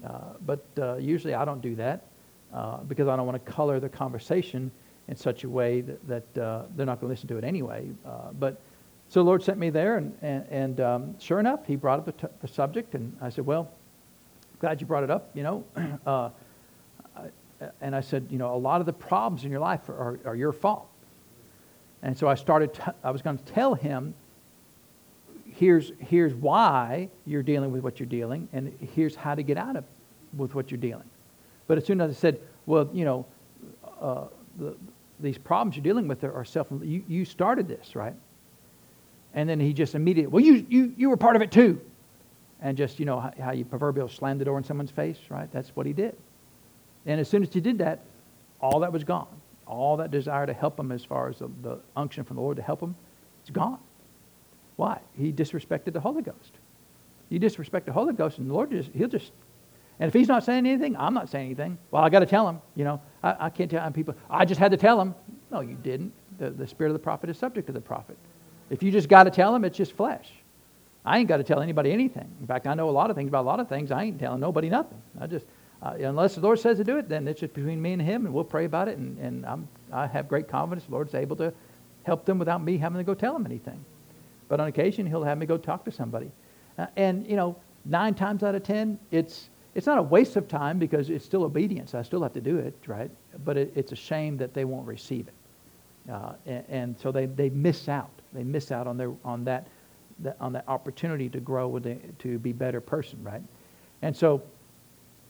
[0.05, 2.05] uh, but uh, usually I don't do that
[2.53, 4.71] uh, because I don't want to color the conversation
[5.07, 7.89] in such a way that, that uh, they're not going to listen to it anyway.
[8.05, 8.61] Uh, but
[9.09, 12.05] so the Lord sent me there, and, and, and um, sure enough, he brought up
[12.05, 13.69] the, t- the, subject, and I said, well,
[14.63, 15.65] glad you brought it up, you know.
[17.81, 20.37] and I said, you know, a lot of the problems in your life are, are,
[20.37, 20.87] your fault.
[22.01, 24.13] And so I started, t- I was going to tell him,
[25.45, 29.75] here's, here's why you're dealing with what you're dealing, and here's how to get out
[29.75, 29.83] of
[30.37, 31.09] with what you're dealing.
[31.67, 33.25] But as soon as I said, well, you know,
[33.99, 34.77] uh, the,
[35.19, 38.15] these problems you're dealing with are self, you, you started this, right?
[39.33, 41.81] And then he just immediately, well, you, you, you were part of it too.
[42.63, 45.51] And just, you know, how, you proverbial slam the door in someone's face, right?
[45.51, 46.15] That's what he did.
[47.05, 47.99] And as soon as he did that,
[48.61, 49.27] all that was gone.
[49.67, 52.57] All that desire to help him as far as the, the unction from the Lord
[52.57, 52.95] to help him,
[53.41, 53.79] it's gone.
[54.77, 54.99] Why?
[55.13, 56.53] He disrespected the Holy Ghost.
[57.29, 59.31] You disrespect the Holy Ghost, and the Lord just, he'll just,
[59.99, 61.77] and if he's not saying anything, I'm not saying anything.
[61.91, 64.59] Well, I got to tell him, you know, I, I can't tell people, I just
[64.59, 65.15] had to tell him.
[65.51, 66.13] No, you didn't.
[66.39, 68.17] The, the spirit of the prophet is subject to the prophet.
[68.69, 70.29] If you just got to tell him, it's just flesh.
[71.05, 72.29] I ain't got to tell anybody anything.
[72.39, 73.91] In fact, I know a lot of things about a lot of things.
[73.91, 75.01] I ain't telling nobody nothing.
[75.19, 75.45] I just,
[75.81, 78.25] uh, unless the Lord says to do it, then it's just between me and Him,
[78.25, 78.97] and we'll pray about it.
[78.97, 81.53] And, and I'm, I have great confidence the Lord's able to
[82.03, 83.83] help them without me having to go tell them anything.
[84.47, 86.31] But on occasion, He'll have me go talk to somebody.
[86.77, 90.47] Uh, and, you know, nine times out of ten, it's, it's not a waste of
[90.47, 91.95] time because it's still obedience.
[91.95, 93.11] I still have to do it, right?
[93.43, 95.33] But it, it's a shame that they won't receive it.
[96.11, 98.11] Uh, and, and, so they, they miss out.
[98.33, 99.67] They miss out on, their, on, that,
[100.19, 103.41] that, on that opportunity to grow, with the, to be better person, right?
[104.01, 104.43] And so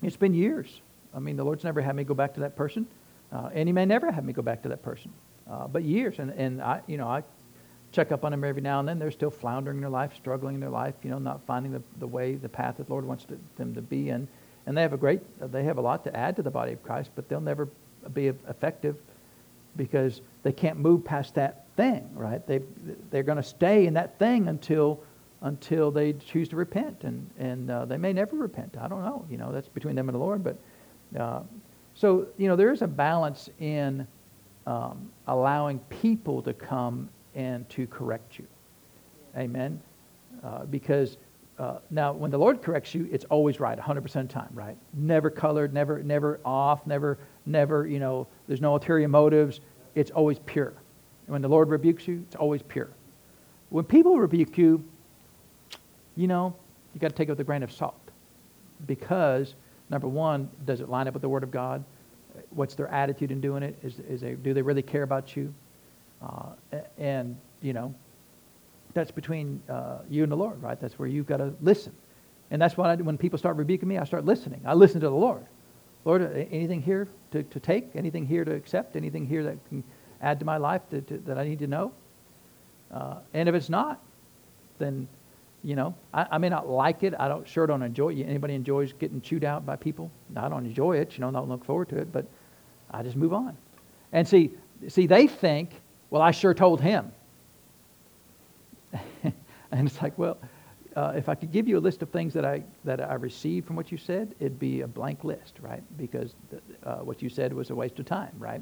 [0.02, 0.82] it's been years.
[1.14, 2.88] I mean, the Lord's never had me go back to that person,
[3.32, 5.12] uh, and He may never have me go back to that person.
[5.50, 7.24] Uh, but years, and, and I, you know, I
[7.92, 8.98] check up on them every now and then.
[8.98, 11.82] They're still floundering in their life, struggling in their life, you know, not finding the,
[12.00, 14.28] the way, the path that the Lord wants to, them to be in.
[14.66, 15.22] And they have a great,
[15.52, 17.68] they have a lot to add to the body of Christ, but they'll never
[18.14, 18.96] be effective
[19.76, 22.46] because they can't move past that thing, right?
[22.46, 22.62] They,
[23.10, 25.04] they're going to stay in that thing until
[25.44, 27.04] until they choose to repent.
[27.04, 28.76] And, and uh, they may never repent.
[28.80, 29.26] I don't know.
[29.30, 30.44] You know, that's between them and the Lord.
[30.44, 30.58] But
[31.20, 31.42] uh,
[31.94, 34.08] so, you know, there is a balance in
[34.66, 38.48] um, allowing people to come and to correct you.
[39.38, 39.82] Amen.
[40.44, 41.18] Uh, because
[41.60, 44.78] uh, now, when the Lord corrects you, it's always right, 100% of the time, right?
[44.94, 49.60] Never colored, never, never off, never, never, you know, there's no ulterior motives.
[49.94, 50.74] It's always pure.
[51.28, 52.90] When the Lord rebukes you, it's always pure.
[53.70, 54.84] When people rebuke you,
[56.16, 56.56] you know,
[56.94, 58.00] you got to take it with a grain of salt.
[58.86, 59.56] Because,
[59.90, 61.84] number one, does it line up with the Word of God?
[62.50, 63.78] What's their attitude in doing it?
[63.84, 65.54] Is, is they, do they really care about you?
[66.22, 66.50] Uh,
[66.98, 67.94] and, you know,
[68.94, 70.80] that's between uh, you and the Lord, right?
[70.80, 71.94] That's where you've got to listen.
[72.52, 74.62] And that's why when people start rebuking me, I start listening.
[74.66, 75.46] I listen to the Lord.
[76.06, 76.22] Lord,
[76.52, 77.96] anything here to, to take?
[77.96, 78.96] Anything here to accept?
[78.96, 79.84] Anything here that can
[80.24, 81.92] add to my life to, that I need to know?
[82.92, 84.00] Uh, and if it's not,
[84.80, 85.08] then
[85.64, 87.14] you know, I, I, may not like it.
[87.18, 88.24] I don't sure don't enjoy it.
[88.24, 90.12] Anybody enjoys getting chewed out by people?
[90.36, 91.14] I don't enjoy it.
[91.14, 92.12] You know, don't look forward to it.
[92.12, 92.26] But
[92.92, 93.56] I just move on.
[94.12, 94.52] And see,
[94.90, 95.72] see, they think,
[96.10, 97.12] well, I sure told him.
[99.24, 99.34] and
[99.88, 100.38] it's like, well,
[100.96, 103.66] uh, if I could give you a list of things that I that I received
[103.66, 105.82] from what you said, it'd be a blank list, right?
[105.98, 106.36] Because
[106.84, 108.62] uh, what you said was a waste of time, right?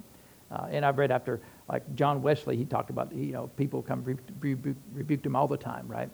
[0.51, 1.39] Uh, and I've read after,
[1.69, 5.57] like John Wesley, he talked about, you know, people come rebuke, rebuked him all the
[5.57, 6.09] time, right?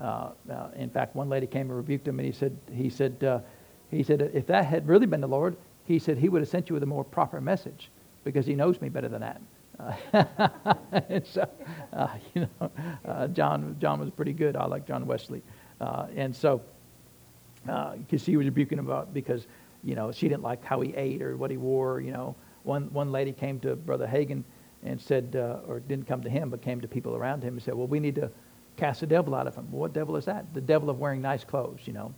[0.00, 3.22] Uh, uh, in fact, one lady came and rebuked him, and he said, he said,
[3.22, 3.40] uh,
[3.90, 6.68] he said, if that had really been the Lord, he said he would have sent
[6.68, 7.90] you with a more proper message
[8.24, 9.40] because he knows me better than that.
[9.78, 10.48] Uh,
[11.08, 11.48] and so,
[11.92, 14.56] uh, you know, John, John was pretty good.
[14.56, 15.42] I like John Wesley.
[15.80, 16.62] And so,
[17.64, 19.46] because she was rebuking him about because,
[19.84, 22.00] you know, she didn't like how he ate or what he wore.
[22.00, 22.36] You know,
[22.66, 24.42] one, one lady came to Brother Hagin
[24.84, 25.34] and said,
[25.66, 28.00] or didn't come to him, but came to people around him and said, well, we
[28.00, 28.30] need to
[28.76, 29.66] cast the devil out of him.
[29.70, 30.52] Well, what devil is that?
[30.54, 32.14] The devil of wearing nice clothes, you know.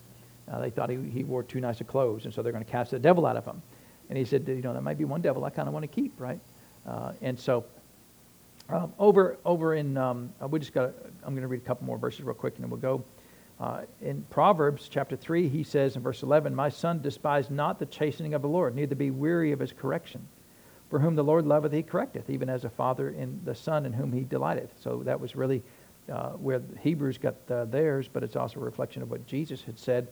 [0.50, 2.70] Uh, they thought he, he wore too nice of clothes, and so they're going to
[2.70, 3.62] cast the devil out of him.
[4.08, 5.88] And he said, you know, that might be one devil I kind of want to
[5.88, 6.40] keep, right?
[6.86, 7.64] Uh, and so
[8.70, 10.92] um, over over in, um, uh, we just got.
[11.22, 13.04] I'm going to read a couple more verses real quick, and then we'll go.
[13.60, 17.86] Uh, in Proverbs chapter three, he says in verse 11, "My son, despise not the
[17.86, 20.26] chastening of the Lord, neither be weary of his correction.
[20.90, 23.92] For whom the Lord loveth, he correcteth, even as a father in the son in
[23.92, 25.62] whom he delighteth." So that was really
[26.10, 29.78] uh, where Hebrews got uh, theirs, but it's also a reflection of what Jesus had
[29.78, 30.08] said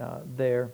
[0.00, 0.70] uh, there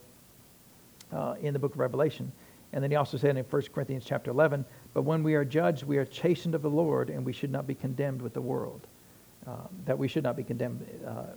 [1.13, 2.31] uh, in the book of Revelation.
[2.73, 5.83] And then he also said in 1 Corinthians chapter 11, but when we are judged,
[5.83, 8.87] we are chastened of the Lord, and we should not be condemned with the world.
[9.45, 10.87] Uh, that we should not be condemned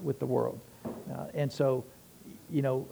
[0.04, 0.60] with the world.
[1.34, 1.86] And so,
[2.52, 2.86] you know,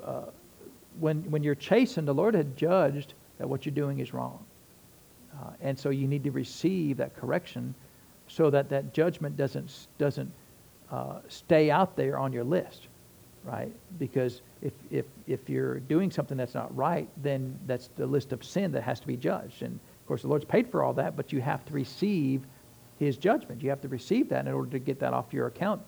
[1.00, 4.44] when, when you're chastened, the Lord had judged that what you're doing is wrong.
[5.42, 7.74] Uh, and so you need to receive that correction
[8.28, 10.32] so that that judgment doesn't, doesn't
[10.92, 12.88] uh, stay out there on your list,
[13.44, 13.72] right?
[13.98, 18.44] Because if, if, if you're doing something that's not right, then that's the list of
[18.44, 19.64] sin that has to be judged.
[19.64, 22.44] And of course, the Lord's paid for all that, but you have to receive
[23.00, 23.62] His judgment.
[23.64, 25.82] You have to receive that in order to get that off your account.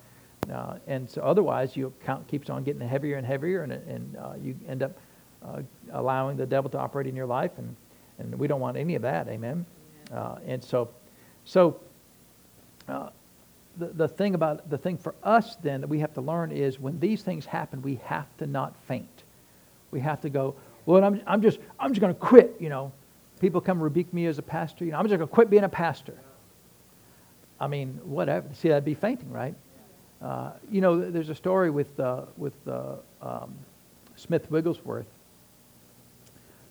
[0.52, 4.34] Uh, and so otherwise, your account keeps on getting heavier and heavier, and, and uh,
[4.42, 4.98] you end up
[5.46, 7.52] uh, allowing the devil to operate in your life.
[7.58, 7.76] And,
[8.20, 9.28] and we don't want any of that.
[9.28, 9.66] Amen.
[10.12, 10.90] Uh, and so,
[11.46, 11.80] so
[12.88, 13.10] uh,
[13.78, 16.80] the, the thing about the thing for us then that we have to learn is
[16.80, 19.24] when these things happen, we have to not faint.
[19.92, 20.56] We have to go,
[20.86, 22.92] well, I'm, I'm just, I'm just going to quit, you know.
[23.40, 24.86] People come rebuke me as a pastor.
[24.86, 26.16] You know, I'm just going to quit being a pastor.
[27.60, 28.48] I mean, whatever.
[28.54, 29.56] See, that'd be fainting, right?
[30.22, 33.54] Uh, you know, there's a story with, uh, with uh, um,
[34.16, 35.08] Smith Wigglesworth.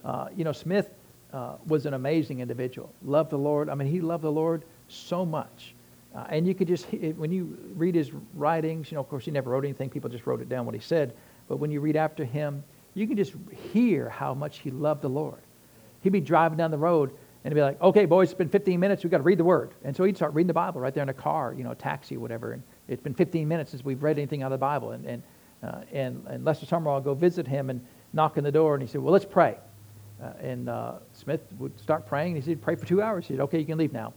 [0.03, 0.89] Uh, you know, Smith
[1.33, 2.93] uh, was an amazing individual.
[3.03, 3.69] Loved the Lord.
[3.69, 5.73] I mean, he loved the Lord so much
[6.15, 6.85] uh, and you could just,
[7.17, 9.89] when you read his writings, you know, of course, he never wrote anything.
[9.89, 11.13] People just wrote it down what he said.
[11.47, 12.63] But when you read after him,
[12.93, 13.33] you can just
[13.71, 15.41] hear how much he loved the Lord.
[16.01, 17.09] He'd be driving down the road
[17.43, 19.03] and he'd be like, okay, boys, it's been 15 minutes.
[19.03, 19.73] We've got to read the word.
[19.83, 21.75] And so he'd start reading the Bible right there in a car, you know, a
[21.75, 22.53] taxi whatever.
[22.53, 24.91] And it's been 15 minutes since we've read anything out of the Bible.
[24.91, 25.23] And, and,
[25.63, 28.75] uh, and, and Lester Sumrall would go visit him and knock on the door.
[28.75, 29.57] And he said, well, let's pray.
[30.21, 32.35] Uh, and uh, Smith would start praying.
[32.35, 33.27] And he said, pray for two hours.
[33.27, 34.13] He said, okay, you can leave now.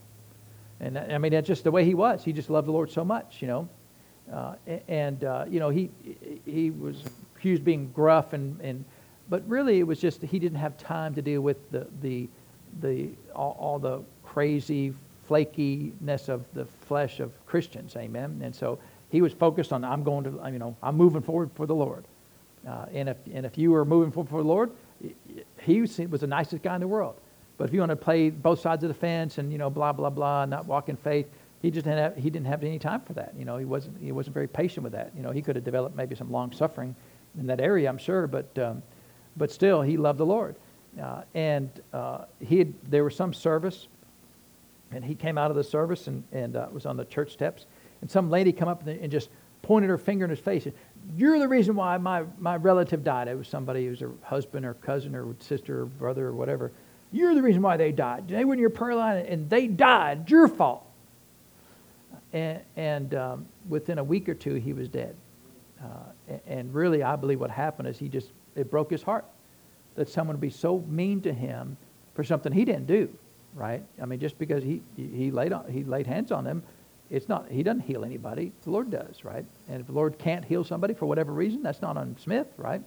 [0.81, 2.23] And I mean, that's just the way he was.
[2.23, 3.69] He just loved the Lord so much, you know.
[4.33, 4.57] Uh,
[4.89, 5.91] and, uh, you know, he,
[6.45, 7.03] he was
[7.37, 8.85] accused of being gruff, and, and,
[9.31, 12.29] but really it was just he didn't have time to deal with the, the,
[12.81, 14.93] the, all, all the crazy
[15.31, 18.41] flakiness of the flesh of Christians, amen.
[18.45, 18.79] And so
[19.11, 22.05] he was focused on, I'm going to, you know, I'm moving forward for the Lord.
[22.69, 24.71] Uh, and, if, and if you are moving forward for the Lord,
[25.61, 27.17] he was, he the nicest guy in the world.
[27.59, 29.93] But if you want to play both sides of the fence and you know blah
[29.93, 31.27] blah blah, and not walk in faith,
[31.63, 33.35] he just didn't have, he didn't have any time for that.
[33.39, 35.13] You know, he wasn't he wasn't very patient with that.
[35.17, 36.95] You know, he could have developed maybe some long suffering
[37.39, 38.83] in that area, I'm sure, but um,
[39.37, 40.57] but still, he loved the Lord.
[41.01, 43.89] Uh, and uh, he had, there was some service,
[44.93, 47.67] and he came out of the service and and uh, was on the church steps,
[48.01, 49.31] and some lady come up and just
[49.63, 50.67] pointed her finger in his face.
[51.15, 53.29] You're the reason why my, my relative died.
[53.29, 56.73] It was somebody who was a husband or cousin or sister or brother or whatever.
[57.13, 58.29] You're the reason why they died.
[58.29, 60.29] They were in your prayer line and they died.
[60.31, 60.85] Your fault.
[62.33, 65.15] And, and um, within a week or two, he was dead.
[65.83, 69.25] Uh, and really, I believe what happened is he just, it broke his heart
[69.95, 71.77] that someone would be so mean to him
[72.15, 73.09] for something he didn't do,
[73.55, 73.83] right?
[74.01, 76.63] I mean, just because he, he, laid, on, he laid hands on them,
[77.11, 78.53] it's not, he doesn't heal anybody.
[78.63, 79.45] The Lord does, right?
[79.69, 82.83] And if the Lord can't heal somebody for whatever reason, that's not on Smith, right?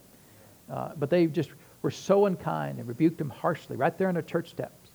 [0.69, 1.51] Uh, but they just
[1.81, 4.89] were so unkind and rebuked him harshly right there on the church steps.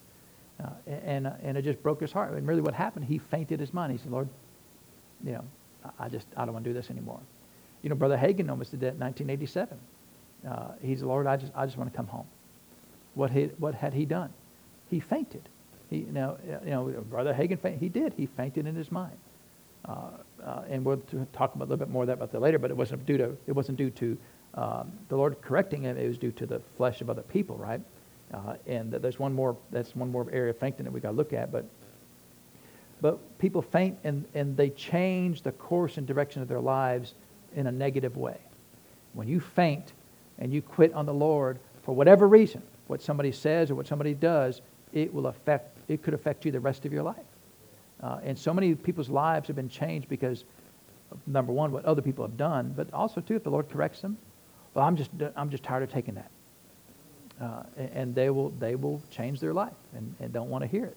[0.63, 2.33] Uh, and, uh, and it just broke his heart.
[2.33, 3.93] And really what happened, he fainted his mind.
[3.93, 4.29] He said, Lord,
[5.25, 5.45] you know,
[5.99, 7.21] I just, I don't want to do this anymore.
[7.83, 9.79] You know, Brother Hagin almost did that in 1987.
[10.49, 12.27] Uh, he's, Lord, I just, I just want to come home.
[13.15, 14.33] What, he, what had he done?
[14.91, 15.49] He fainted.
[15.95, 18.13] He, you, know, you know, Brother Hagin, faint, he did.
[18.17, 19.17] He fainted in his mind.
[19.85, 20.09] Uh,
[20.43, 23.17] uh, and we'll talk a little bit more about that later, but it wasn't due
[23.19, 24.19] to, it wasn't due to
[24.55, 27.81] um, the Lord correcting him, it was due to the flesh of other people, right?
[28.33, 31.17] Uh, and there's one more, that's one more area of fainting that we got to
[31.17, 31.53] look at.
[31.53, 31.65] But,
[33.01, 37.15] but people faint and, and they change the course and direction of their lives
[37.55, 38.39] in a negative way.
[39.13, 39.93] When you faint
[40.39, 44.15] and you quit on the Lord for whatever reason, what somebody says or what somebody
[44.15, 44.61] does,
[44.93, 47.17] it will affect it could affect you the rest of your life.
[48.03, 50.45] Uh, and so many people's lives have been changed because,
[51.27, 54.19] number one, what other people have done, but also too, if the Lord corrects them,
[54.75, 56.31] well, I'm just I'm just tired of taking that,
[57.41, 60.85] uh, and they will they will change their life and, and don't want to hear
[60.85, 60.97] it.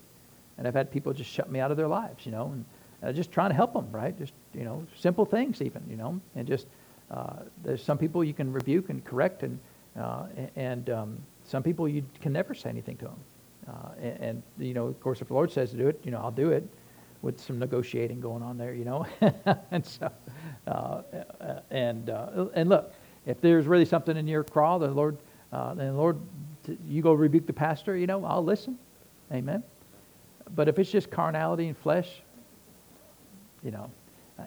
[0.57, 2.65] And I've had people just shut me out of their lives, you know, and
[3.03, 4.17] uh, just trying to help them, right?
[4.17, 6.65] Just you know, simple things even, you know, and just
[7.11, 9.59] uh, there's some people you can rebuke and correct, and
[9.97, 10.25] uh,
[10.55, 13.19] and um, some people you can never say anything to them.
[13.67, 16.11] Uh, and, and, you know, of course, if the Lord says to do it, you
[16.11, 16.67] know, I'll do it
[17.21, 19.05] with some negotiating going on there, you know.
[19.71, 20.09] and so,
[20.67, 21.01] uh,
[21.69, 22.93] and uh, and look,
[23.25, 25.17] if there's really something in your craw, the Lord,
[25.51, 26.17] uh, then the Lord,
[26.87, 28.77] you go rebuke the pastor, you know, I'll listen.
[29.31, 29.63] Amen.
[30.55, 32.21] But if it's just carnality and flesh,
[33.63, 33.91] you know,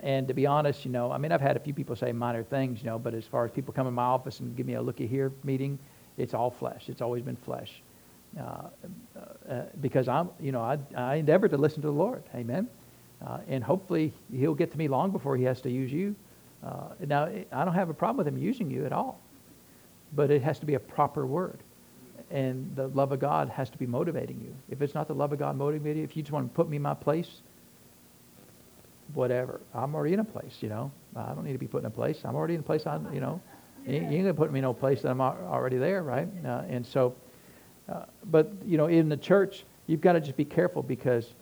[0.02, 2.42] and to be honest, you know, I mean, I've had a few people say minor
[2.42, 4.74] things, you know, but as far as people come in my office and give me
[4.74, 5.78] a looky here meeting,
[6.16, 6.88] it's all flesh.
[6.88, 7.82] It's always been flesh.
[8.38, 8.68] Uh,
[9.48, 12.22] uh, because I'm, you know, I, I endeavor to listen to the Lord.
[12.34, 12.68] Amen.
[13.26, 16.14] Uh, and hopefully he'll get to me long before he has to use you.
[17.06, 19.18] Now, I don't have a problem with him using you at all,
[20.14, 21.58] but it has to be a proper word.
[22.30, 24.54] And the love of God has to be motivating you.
[24.70, 26.68] If it's not the love of God motivating you, if you just want to put
[26.68, 27.40] me in my place,
[29.14, 29.60] whatever.
[29.74, 30.92] I'm already in a place, you know.
[31.16, 32.20] I don't need to be put in a place.
[32.24, 33.40] I'm already in a place, I'm, you know.
[33.86, 36.28] You ain't going to put me in no place that I'm already there, right?
[36.44, 37.14] Uh, and so,
[37.90, 41.34] uh, but, you know, in the church, you've got to just be careful because,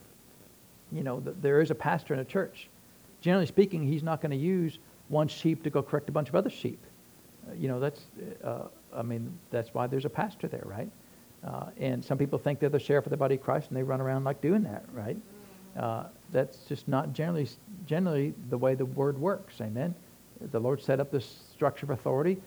[0.91, 2.69] you know, th- there is a pastor in a church.
[3.21, 4.79] Generally speaking, he's not going to use
[5.09, 6.79] one sheep to go correct a bunch of other sheep.
[7.47, 8.03] Uh, you know, that's,
[8.45, 10.89] uh, I mean, that's why there's a pastor there, right?
[11.47, 13.83] Uh, and some people think they're the sheriff of the body of Christ, and they
[13.83, 15.17] run around like doing that, right?
[15.77, 17.49] Uh, that's just not generally,
[17.87, 19.95] generally the way the word works, amen?
[20.41, 22.39] The Lord set up this structure of authority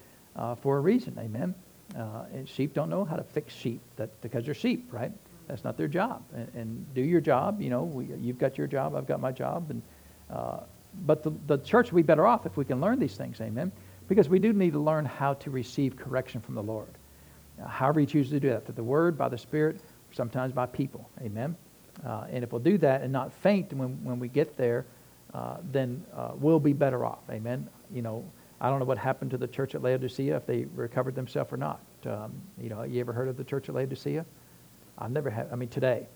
[0.61, 1.53] for a reason, amen?
[1.95, 5.11] Uh, and sheep don't know how to fix sheep that, because they're sheep, right?
[5.47, 6.23] That's not their job.
[6.33, 9.31] And, and do your job, you know, we, you've got your job, I've got my
[9.31, 9.81] job, and
[11.05, 13.71] but the, the church will be better off if we can learn these things, amen?
[14.07, 16.89] Because we do need to learn how to receive correction from the Lord.
[17.61, 19.79] Uh, however you choose to do that, through the Word, by the Spirit,
[20.11, 21.55] sometimes by people, amen?
[22.05, 24.85] Uh, and if we'll do that and not faint when, when we get there,
[25.33, 27.69] uh, then uh, we'll be better off, amen?
[27.93, 28.25] You know,
[28.61, 31.57] I don't know what happened to the church at Laodicea, if they recovered themselves or
[31.57, 31.81] not.
[32.05, 34.25] Um, you know, you ever heard of the church at Laodicea?
[34.97, 36.07] I've never had, I mean, today,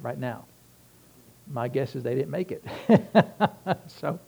[0.00, 0.44] right now
[1.50, 2.64] my guess is they didn't make it.
[3.86, 4.18] so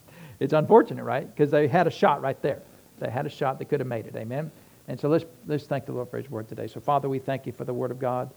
[0.41, 1.27] it's unfortunate, right?
[1.27, 2.63] Because they had a shot right there.
[2.99, 4.17] They had a shot, they could have made it.
[4.17, 4.51] Amen.
[4.89, 6.67] And so let's, let's thank the Lord for his word today.
[6.67, 8.31] So, Father, we thank you for the word of God.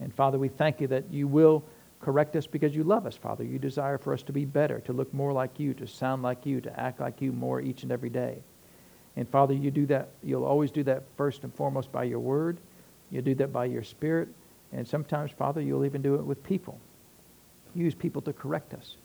[0.00, 1.64] And, Father, we thank you that you will
[2.00, 3.44] correct us because you love us, Father.
[3.44, 6.44] You desire for us to be better, to look more like you, to sound like
[6.44, 8.38] you, to act like you more each and every day.
[9.16, 10.08] And, Father, you do that.
[10.22, 12.58] You'll always do that first and foremost by your word.
[13.10, 14.28] You'll do that by your spirit.
[14.72, 16.80] And sometimes, Father, you'll even do it with people
[17.74, 18.96] use people to correct us.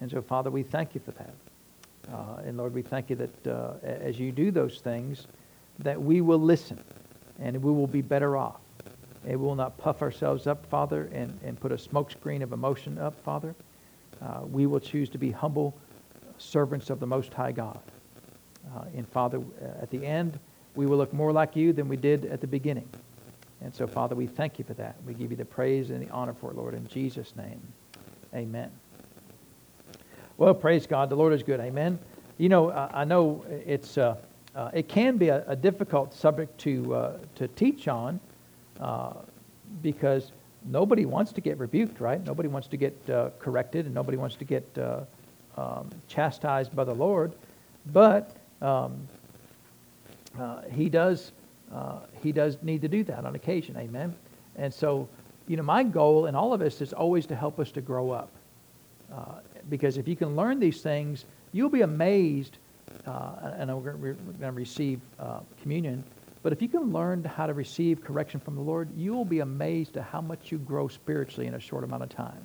[0.00, 1.34] And so, Father, we thank you for that.
[2.12, 5.26] Uh, and Lord, we thank you that uh, as you do those things,
[5.78, 6.82] that we will listen
[7.40, 8.60] and we will be better off.
[9.26, 12.98] And we will not puff ourselves up, Father, and, and put a smokescreen of emotion
[12.98, 13.54] up, Father.
[14.20, 15.74] Uh, we will choose to be humble
[16.36, 17.80] servants of the Most High God.
[18.74, 20.38] Uh, and Father, uh, at the end,
[20.74, 22.88] we will look more like you than we did at the beginning.
[23.60, 24.96] And so, Father, we thank you for that.
[25.06, 27.60] We give you the praise and the honor for it, Lord, in Jesus' name.
[28.34, 28.70] Amen.
[30.36, 31.08] Well, praise God.
[31.08, 31.60] The Lord is good.
[31.60, 31.98] Amen.
[32.36, 34.16] You know, I know it's uh,
[34.56, 38.18] uh, it can be a, a difficult subject to uh, to teach on
[38.80, 39.12] uh,
[39.82, 40.32] because
[40.64, 42.24] nobody wants to get rebuked, right?
[42.24, 45.00] Nobody wants to get uh, corrected, and nobody wants to get uh,
[45.56, 47.32] um, chastised by the Lord.
[47.86, 49.08] But um,
[50.72, 51.32] he does
[52.22, 53.76] he does need to do that on occasion.
[53.76, 54.14] Amen.
[54.56, 55.08] And so
[55.46, 58.10] you know, my goal in all of this is always to help us to grow
[58.10, 58.30] up.
[59.12, 59.36] Uh,
[59.68, 62.58] because if you can learn these things, you'll be amazed.
[63.06, 66.04] Uh, and we're going to receive uh, communion.
[66.42, 69.40] But if you can learn how to receive correction from the Lord, you will be
[69.40, 72.44] amazed at how much you grow spiritually in a short amount of time.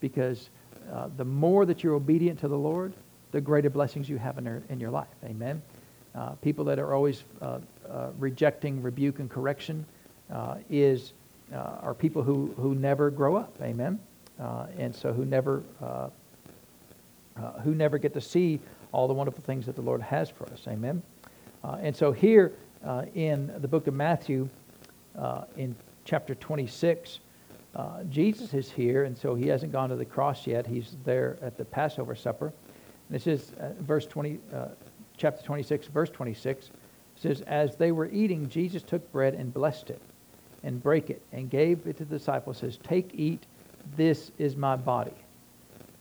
[0.00, 0.50] Because
[0.92, 2.92] uh, the more that you're obedient to the Lord,
[3.32, 5.08] the greater blessings you have in, their, in your life.
[5.24, 5.60] Amen.
[6.14, 7.58] Uh, people that are always uh,
[8.18, 9.84] rejecting rebuke and correction
[10.70, 11.12] is
[11.52, 13.54] uh, are people who, who never grow up.
[13.60, 13.98] Amen.
[14.40, 16.08] Uh, and so who never uh,
[17.62, 18.60] who never get to see
[18.92, 20.62] all the wonderful things that the Lord has for us.
[20.68, 21.02] Amen.
[21.62, 22.52] and so here
[23.14, 24.48] in the book of Matthew,
[25.56, 25.74] in
[26.04, 27.20] chapter 26,
[27.74, 30.66] uh, Jesus is here, and so he hasn't gone to the cross yet.
[30.66, 32.52] He's there at the Passover supper.
[33.10, 34.66] It says, uh, verse 20, uh,
[35.16, 36.70] chapter 26, verse 26,
[37.16, 40.00] says, As they were eating, Jesus took bread and blessed it
[40.62, 42.58] and break it and gave it to the disciples.
[42.58, 43.46] Says, "Take, eat.
[43.96, 45.14] This is my body."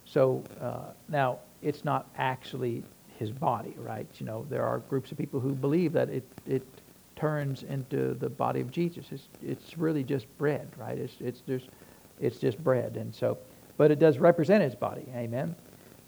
[0.05, 2.83] So uh, now it's not actually
[3.17, 4.07] his body, right?
[4.19, 6.65] You know, there are groups of people who believe that it it
[7.15, 9.05] turns into the body of Jesus.
[9.11, 10.97] It's it's really just bread, right?
[10.97, 11.69] It's it's just
[12.19, 13.37] it's just bread, and so,
[13.77, 15.05] but it does represent his body.
[15.15, 15.55] Amen.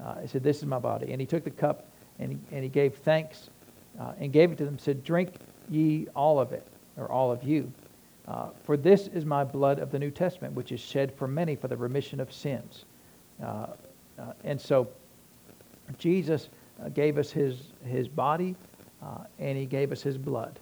[0.04, 1.86] Uh, he said, "This is my body," and he took the cup
[2.20, 3.50] and he, and he gave thanks
[4.00, 4.78] uh, and gave it to them.
[4.78, 5.34] Said, "Drink
[5.70, 7.72] ye all of it, or all of you."
[8.28, 11.56] Uh, for this is my blood of the New Testament, which is shed for many
[11.56, 12.86] for the remission of sins.
[13.42, 13.68] Uh,
[14.18, 14.88] uh, and so
[15.98, 16.50] Jesus
[16.82, 18.56] uh, gave us his, his body
[19.38, 20.58] and he gave us his blood.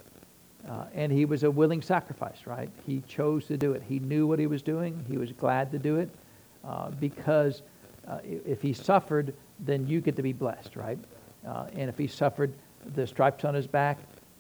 [0.96, 2.70] And he was a willing sacrifice, right?
[2.88, 3.84] He chose to do it.
[3.88, 5.06] He knew what he was doing.
[5.08, 6.10] He was glad to do it
[7.00, 7.62] because
[8.24, 11.00] if he suffered, then you get to be blessed, right?
[11.44, 12.54] and if he suffered
[12.96, 13.98] the stripes on his back,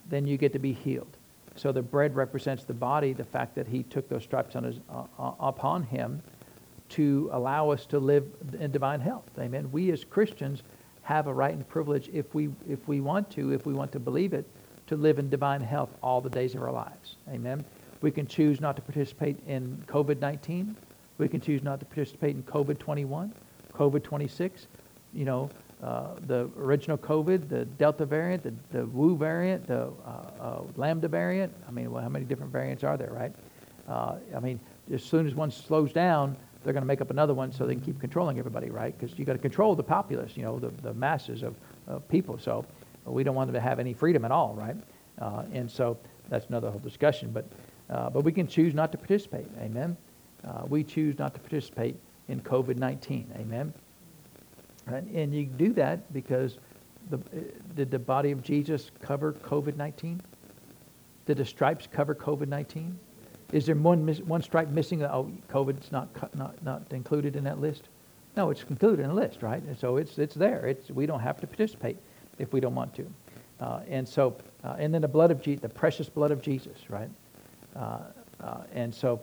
[0.10, 1.18] then you get to be healed.
[1.56, 4.80] So the bread represents the body, the fact that he took those stripes on his,
[4.90, 6.22] uh, uh, upon him
[6.90, 8.26] to allow us to live
[8.60, 9.30] in divine health.
[9.40, 9.72] Amen.
[9.72, 10.64] We as Christians
[11.04, 14.00] have a right and privilege, if we, if we want to, if we want to
[14.00, 14.46] believe it,
[14.88, 17.16] to live in divine health all the days of our lives.
[17.30, 17.64] Amen.
[18.02, 20.76] We can choose not to participate in COVID 19.
[21.18, 23.34] We can choose not to participate in COVID 21,
[23.82, 24.68] COVID 26.
[25.14, 25.50] You know,
[25.82, 30.10] uh, the original COVID, the Delta variant, the, the Wu variant, the uh,
[30.40, 31.52] uh, Lambda variant.
[31.68, 33.34] I mean, well, how many different variants are there, right?
[33.88, 34.60] Uh, I mean,
[34.94, 37.74] as soon as one slows down, they're going to make up another one so they
[37.74, 38.98] can keep controlling everybody, right?
[38.98, 41.56] Because you've got to control the populace, you know, the, the masses of,
[41.88, 42.38] of people.
[42.38, 42.64] So
[43.06, 44.76] we don't want them to have any freedom at all, right?
[45.18, 45.98] Uh, and so
[46.30, 47.32] that's another whole discussion.
[47.32, 47.46] But
[48.14, 49.48] but we can choose not to participate.
[49.60, 49.98] Amen.
[50.70, 51.96] we choose not to participate
[52.32, 53.26] in COVID-19.
[53.40, 53.74] Amen.
[54.88, 56.58] And, and you do that because
[57.10, 57.20] the,
[57.76, 60.22] did the body of Jesus cover COVID 19?
[61.26, 62.98] Did the stripes cover COVID 19?
[63.52, 65.04] Is there one, one stripe missing?
[65.04, 67.90] Oh, COVID's not, not, not included in that list?
[68.38, 69.62] No, it's included in the list, right?
[69.62, 70.66] And so it's, it's there.
[70.66, 71.98] It's, we don't have to participate
[72.40, 73.14] if we don't want to.
[73.60, 76.90] Uh, and so, uh, and then the blood of Jesus, the precious blood of Jesus,
[76.90, 77.10] right?
[77.76, 78.00] Uh,
[78.42, 79.22] uh and so,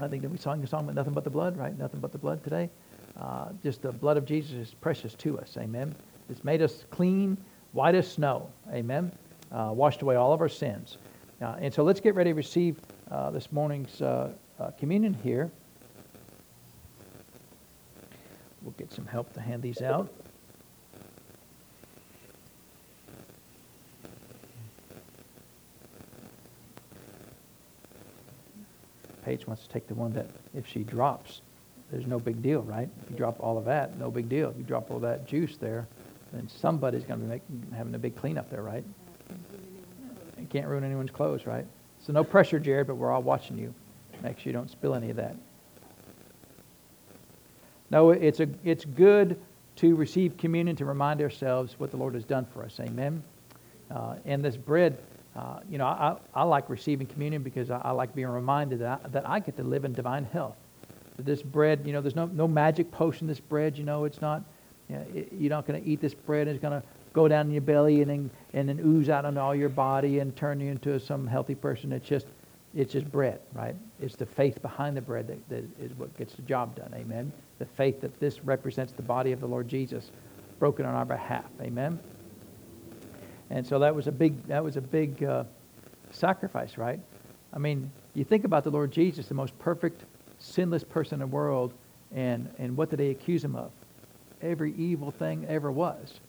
[0.00, 1.76] I think that we sang a song about nothing but the blood, right?
[1.76, 2.70] Nothing but the blood today.
[3.18, 5.56] Uh, just the blood of Jesus is precious to us.
[5.58, 5.94] Amen.
[6.30, 7.36] It's made us clean,
[7.72, 8.48] white as snow.
[8.72, 9.10] Amen.
[9.50, 10.98] Uh, washed away all of our sins.
[11.42, 12.80] Uh, and so let's get ready to receive
[13.10, 14.30] uh, this morning's uh,
[14.78, 15.50] communion here.
[18.62, 20.12] We'll get some help to hand these out.
[29.28, 31.42] Paige wants to take the one that, if she drops,
[31.90, 32.88] there's no big deal, right?
[33.02, 34.48] If you drop all of that, no big deal.
[34.48, 35.86] If you drop all that juice there,
[36.32, 38.82] then somebody's going to be making, having a big cleanup there, right?
[40.38, 41.66] You can't ruin anyone's clothes, right?
[42.06, 43.74] So no pressure, Jared, but we're all watching you.
[44.22, 45.36] Make sure you don't spill any of that.
[47.90, 49.38] No, it's, a, it's good
[49.76, 52.80] to receive communion to remind ourselves what the Lord has done for us.
[52.80, 53.22] Amen.
[53.90, 54.96] Uh, and this bread,
[55.38, 59.00] uh, you know, I, I like receiving communion because I, I like being reminded that
[59.04, 60.56] I, that I get to live in divine health
[61.18, 64.42] this bread, you know, there's no, no magic potion this bread, you know, it's not,
[64.88, 67.26] you know, it, you're not going to eat this bread and it's going to go
[67.26, 70.34] down in your belly and then, and then ooze out on all your body and
[70.36, 71.92] turn you into some healthy person.
[71.92, 72.26] It's just,
[72.74, 73.74] it's just bread, right?
[74.00, 77.32] It's the faith behind the bread that, that is what gets the job done, amen?
[77.58, 80.12] The faith that this represents the body of the Lord Jesus
[80.58, 81.98] broken on our behalf, amen?
[83.50, 85.44] And so that was a big, that was a big uh,
[86.10, 87.00] sacrifice, right?
[87.52, 90.04] I mean, you think about the Lord Jesus, the most perfect
[90.38, 91.72] sinless person in the world,
[92.14, 93.70] and, and what did they accuse him of?
[94.42, 96.20] Every evil thing ever was.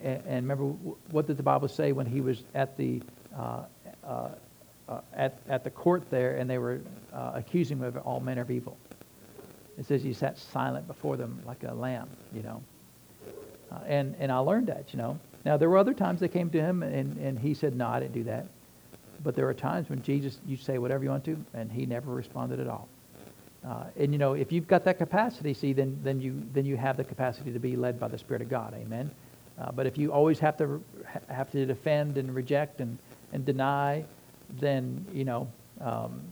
[0.00, 0.64] And, and remember,
[1.10, 3.02] what did the Bible say when he was at the,
[3.36, 3.62] uh,
[4.04, 4.28] uh,
[4.88, 6.80] uh, at, at the court there and they were
[7.12, 8.76] uh, accusing him of all manner of evil?
[9.78, 12.62] It says he sat silent before them like a lamb, you know.
[13.70, 15.18] Uh, and, and I learned that, you know.
[15.44, 18.00] Now, there were other times they came to him and, and he said, no, I
[18.00, 18.46] didn't do that.
[19.24, 22.12] But there are times when Jesus, you say whatever you want to, and he never
[22.12, 22.88] responded at all.
[23.66, 26.76] Uh, and you know, if you've got that capacity, see, then then you then you
[26.76, 28.72] have the capacity to be led by the Spirit of God.
[28.74, 29.10] Amen.
[29.60, 30.82] Uh, but if you always have to
[31.28, 32.96] have to defend and reject and
[33.32, 34.04] and deny,
[34.60, 35.48] then you know
[35.80, 36.22] um,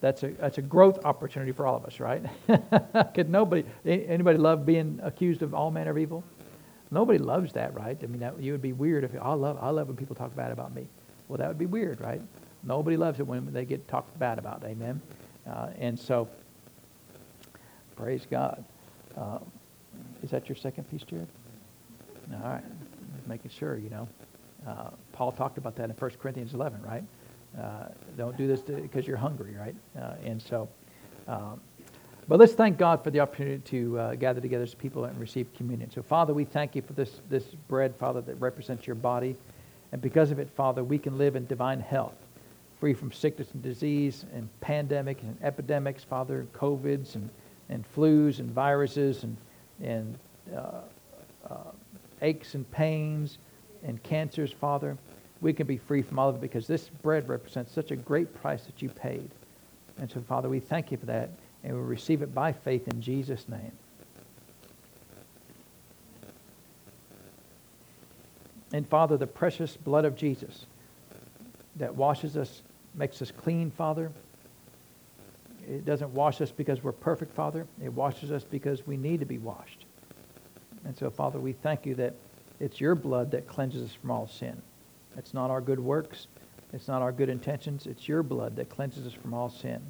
[0.00, 2.22] that's a that's a growth opportunity for all of us, right?
[3.14, 6.22] Could nobody anybody love being accused of all manner of evil?
[6.90, 7.98] Nobody loves that, right?
[8.02, 10.34] I mean, that, you would be weird if I love I love when people talk
[10.34, 10.86] bad about me.
[11.28, 12.22] Well, that would be weird, right?
[12.62, 14.64] Nobody loves it when they get talked bad about.
[14.64, 15.00] Amen.
[15.46, 16.28] Uh, and so
[17.98, 18.64] Praise God.
[19.16, 19.38] Uh,
[20.22, 21.26] is that your second piece, Jared?
[22.32, 22.62] All right.
[23.26, 24.08] Making sure, you know.
[24.64, 27.02] Uh, Paul talked about that in 1 Corinthians 11, right?
[27.60, 29.74] Uh, don't do this because you're hungry, right?
[30.00, 30.68] Uh, and so,
[31.26, 31.60] um,
[32.28, 35.52] but let's thank God for the opportunity to uh, gather together as people and receive
[35.54, 35.90] communion.
[35.90, 39.34] So, Father, we thank you for this, this bread, Father, that represents your body.
[39.92, 42.16] And because of it, Father, we can live in divine health,
[42.78, 47.30] free from sickness and disease and pandemics and epidemics, Father, and COVIDs and,
[47.70, 49.36] and flus and viruses and,
[49.82, 50.18] and
[50.54, 50.82] uh,
[51.48, 51.56] uh,
[52.20, 53.38] aches and pains
[53.84, 54.98] and cancers, Father.
[55.40, 58.34] We can be free from all of it because this bread represents such a great
[58.42, 59.30] price that you paid.
[59.98, 61.30] And so, Father, we thank you for that,
[61.68, 63.72] and we receive it by faith in Jesus' name.
[68.72, 70.64] And Father, the precious blood of Jesus
[71.76, 72.62] that washes us,
[72.94, 74.10] makes us clean, Father.
[75.68, 77.66] It doesn't wash us because we're perfect, Father.
[77.82, 79.84] It washes us because we need to be washed.
[80.86, 82.14] And so, Father, we thank you that
[82.60, 84.60] it's your blood that cleanses us from all sin.
[85.18, 86.28] It's not our good works.
[86.72, 87.86] It's not our good intentions.
[87.86, 89.82] It's your blood that cleanses us from all sin.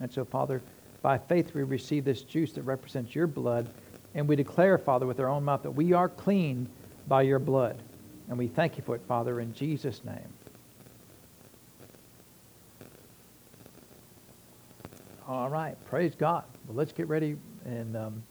[0.00, 0.62] And so, Father,
[1.02, 3.68] by faith we receive this juice that represents your blood,
[4.14, 6.68] and we declare, Father, with our own mouth that we are clean
[7.08, 7.82] by your blood.
[8.28, 10.32] And we thank you for it, Father, in Jesus' name.
[15.26, 16.44] All right, praise God.
[16.66, 18.22] Well, let's get ready, and um,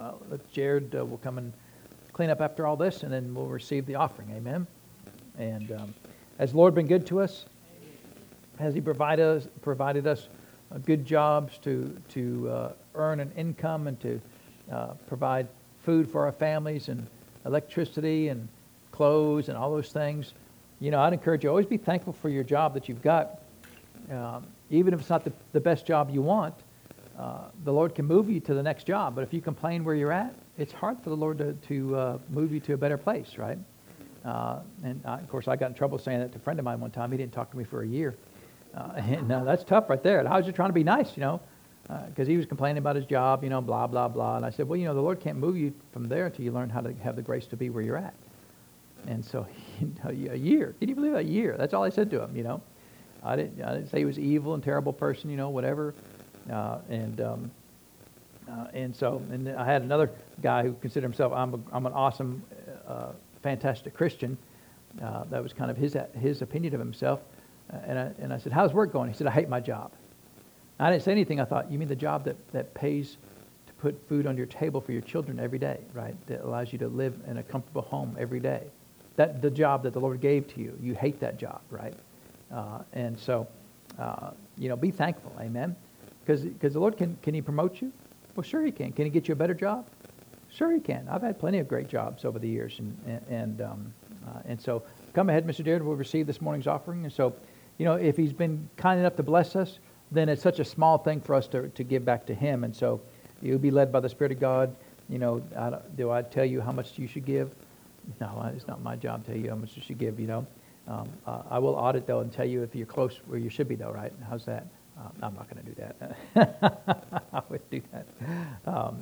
[0.00, 0.12] uh,
[0.52, 1.52] Jared uh, will come and
[2.12, 4.30] clean up after all this, and then we'll receive the offering.
[4.30, 4.66] Amen.
[5.38, 5.94] And um,
[6.38, 7.46] has the Lord been good to us?
[8.58, 10.28] Has He provided us, provided us
[10.84, 14.20] good jobs to, to uh, earn an income and to
[14.72, 15.48] uh, provide
[15.84, 17.06] food for our families and
[17.44, 18.48] electricity and
[18.90, 20.34] clothes and all those things?
[20.80, 23.40] You know, I'd encourage you always be thankful for your job that you've got.
[24.10, 26.54] Um, even if it's not the, the best job you want,
[27.18, 29.14] uh, the Lord can move you to the next job.
[29.14, 32.18] But if you complain where you're at, it's hard for the Lord to, to uh,
[32.30, 33.58] move you to a better place, right?
[34.24, 36.64] Uh, and I, of course, I got in trouble saying that to a friend of
[36.64, 37.12] mine one time.
[37.12, 38.16] He didn't talk to me for a year.
[38.74, 40.18] Uh, and that's tough right there.
[40.18, 41.40] And I was just trying to be nice, you know,
[41.82, 44.36] because uh, he was complaining about his job, you know, blah, blah, blah.
[44.36, 46.52] And I said, well, you know, the Lord can't move you from there until you
[46.52, 48.14] learn how to have the grace to be where you're at.
[49.06, 49.46] And so,
[49.80, 50.74] you know, a year.
[50.78, 51.20] Can you believe that?
[51.20, 51.56] A year.
[51.56, 52.60] That's all I said to him, you know.
[53.22, 55.94] I didn't, I didn't say he was evil and terrible person, you know, whatever.
[56.50, 57.50] Uh, and um,
[58.48, 60.10] uh, and so, and I had another
[60.40, 62.42] guy who considered himself, I'm, a, I'm an awesome,
[62.86, 63.08] uh,
[63.42, 64.38] fantastic Christian.
[65.02, 67.20] Uh, that was kind of his, his opinion of himself.
[67.70, 69.10] And, I, and I said, how's work going?
[69.10, 69.92] He said, I hate my job.
[70.78, 71.40] I didn't say anything.
[71.40, 73.16] I thought, you mean the job that, that pays
[73.66, 76.14] to put food on your table for your children every day, right?
[76.26, 78.62] That allows you to live in a comfortable home every day.
[79.16, 80.78] That the job that the Lord gave to you.
[80.80, 81.94] You hate that job, right?
[82.52, 83.46] Uh, and so,
[83.98, 85.32] uh, you know, be thankful.
[85.40, 85.74] Amen.
[86.24, 87.92] Because the Lord, can, can he promote you?
[88.34, 88.92] Well, sure he can.
[88.92, 89.86] Can he get you a better job?
[90.50, 91.08] Sure he can.
[91.10, 92.78] I've had plenty of great jobs over the years.
[92.78, 93.94] And, and, um,
[94.26, 94.82] uh, and so
[95.14, 95.64] come ahead, Mr.
[95.64, 95.82] Jared.
[95.82, 97.04] We'll receive this morning's offering.
[97.04, 97.34] And so,
[97.78, 99.78] you know, if he's been kind enough to bless us,
[100.10, 102.64] then it's such a small thing for us to, to give back to him.
[102.64, 103.00] And so
[103.42, 104.74] you'll be led by the Spirit of God.
[105.08, 107.54] You know, I, do I tell you how much you should give?
[108.20, 110.46] No, it's not my job to tell you how much you should give, you know.
[110.88, 113.68] Um, uh, I will audit, though, and tell you if you're close where you should
[113.68, 114.12] be, though, right?
[114.28, 114.66] How's that?
[114.96, 115.92] Um, I'm not going to do
[116.34, 117.24] that.
[117.32, 118.06] I would do that.
[118.66, 118.98] Um,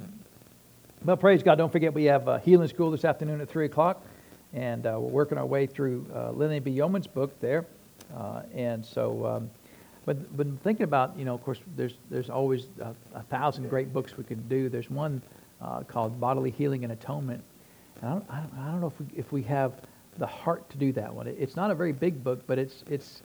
[1.05, 1.57] but praise God.
[1.57, 4.05] Don't forget, we have a healing school this afternoon at 3 o'clock.
[4.55, 6.77] And uh, we're working our way through uh, B.
[6.77, 7.67] Yeomans' book there.
[8.17, 9.51] Uh, and so, um,
[10.05, 13.93] but, but thinking about, you know, of course, there's, there's always a, a thousand great
[13.93, 14.69] books we could do.
[14.69, 15.23] There's one
[15.61, 17.43] uh, called Bodily Healing and Atonement.
[18.01, 19.73] And I don't, I don't, I don't know if we, if we have
[20.19, 21.27] the heart to do that one.
[21.27, 23.23] it's not a very big book, but it's, it's,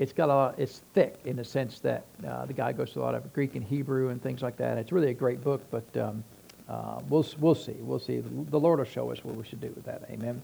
[0.00, 3.04] it's got a it's thick in the sense that uh, the guy goes through a
[3.04, 4.78] lot of Greek and Hebrew and things like that.
[4.78, 6.24] It's really a great book, but um,
[6.70, 7.76] uh, we'll we'll see.
[7.80, 8.20] We'll see.
[8.20, 10.04] The Lord will show us what we should do with that.
[10.10, 10.40] Amen.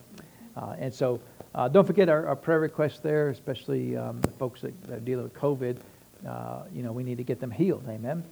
[0.57, 1.21] Uh, and so,
[1.55, 5.01] uh, don't forget our, our, prayer requests there, especially um, the folks that, that, are
[5.01, 5.79] dealing with COVID.
[6.27, 7.85] Uh, you know, we need to get them healed.
[7.89, 8.25] Amen.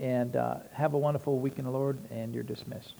[0.00, 0.34] And
[0.72, 2.94] have a wonderful week in the Lord, and you're dismissed.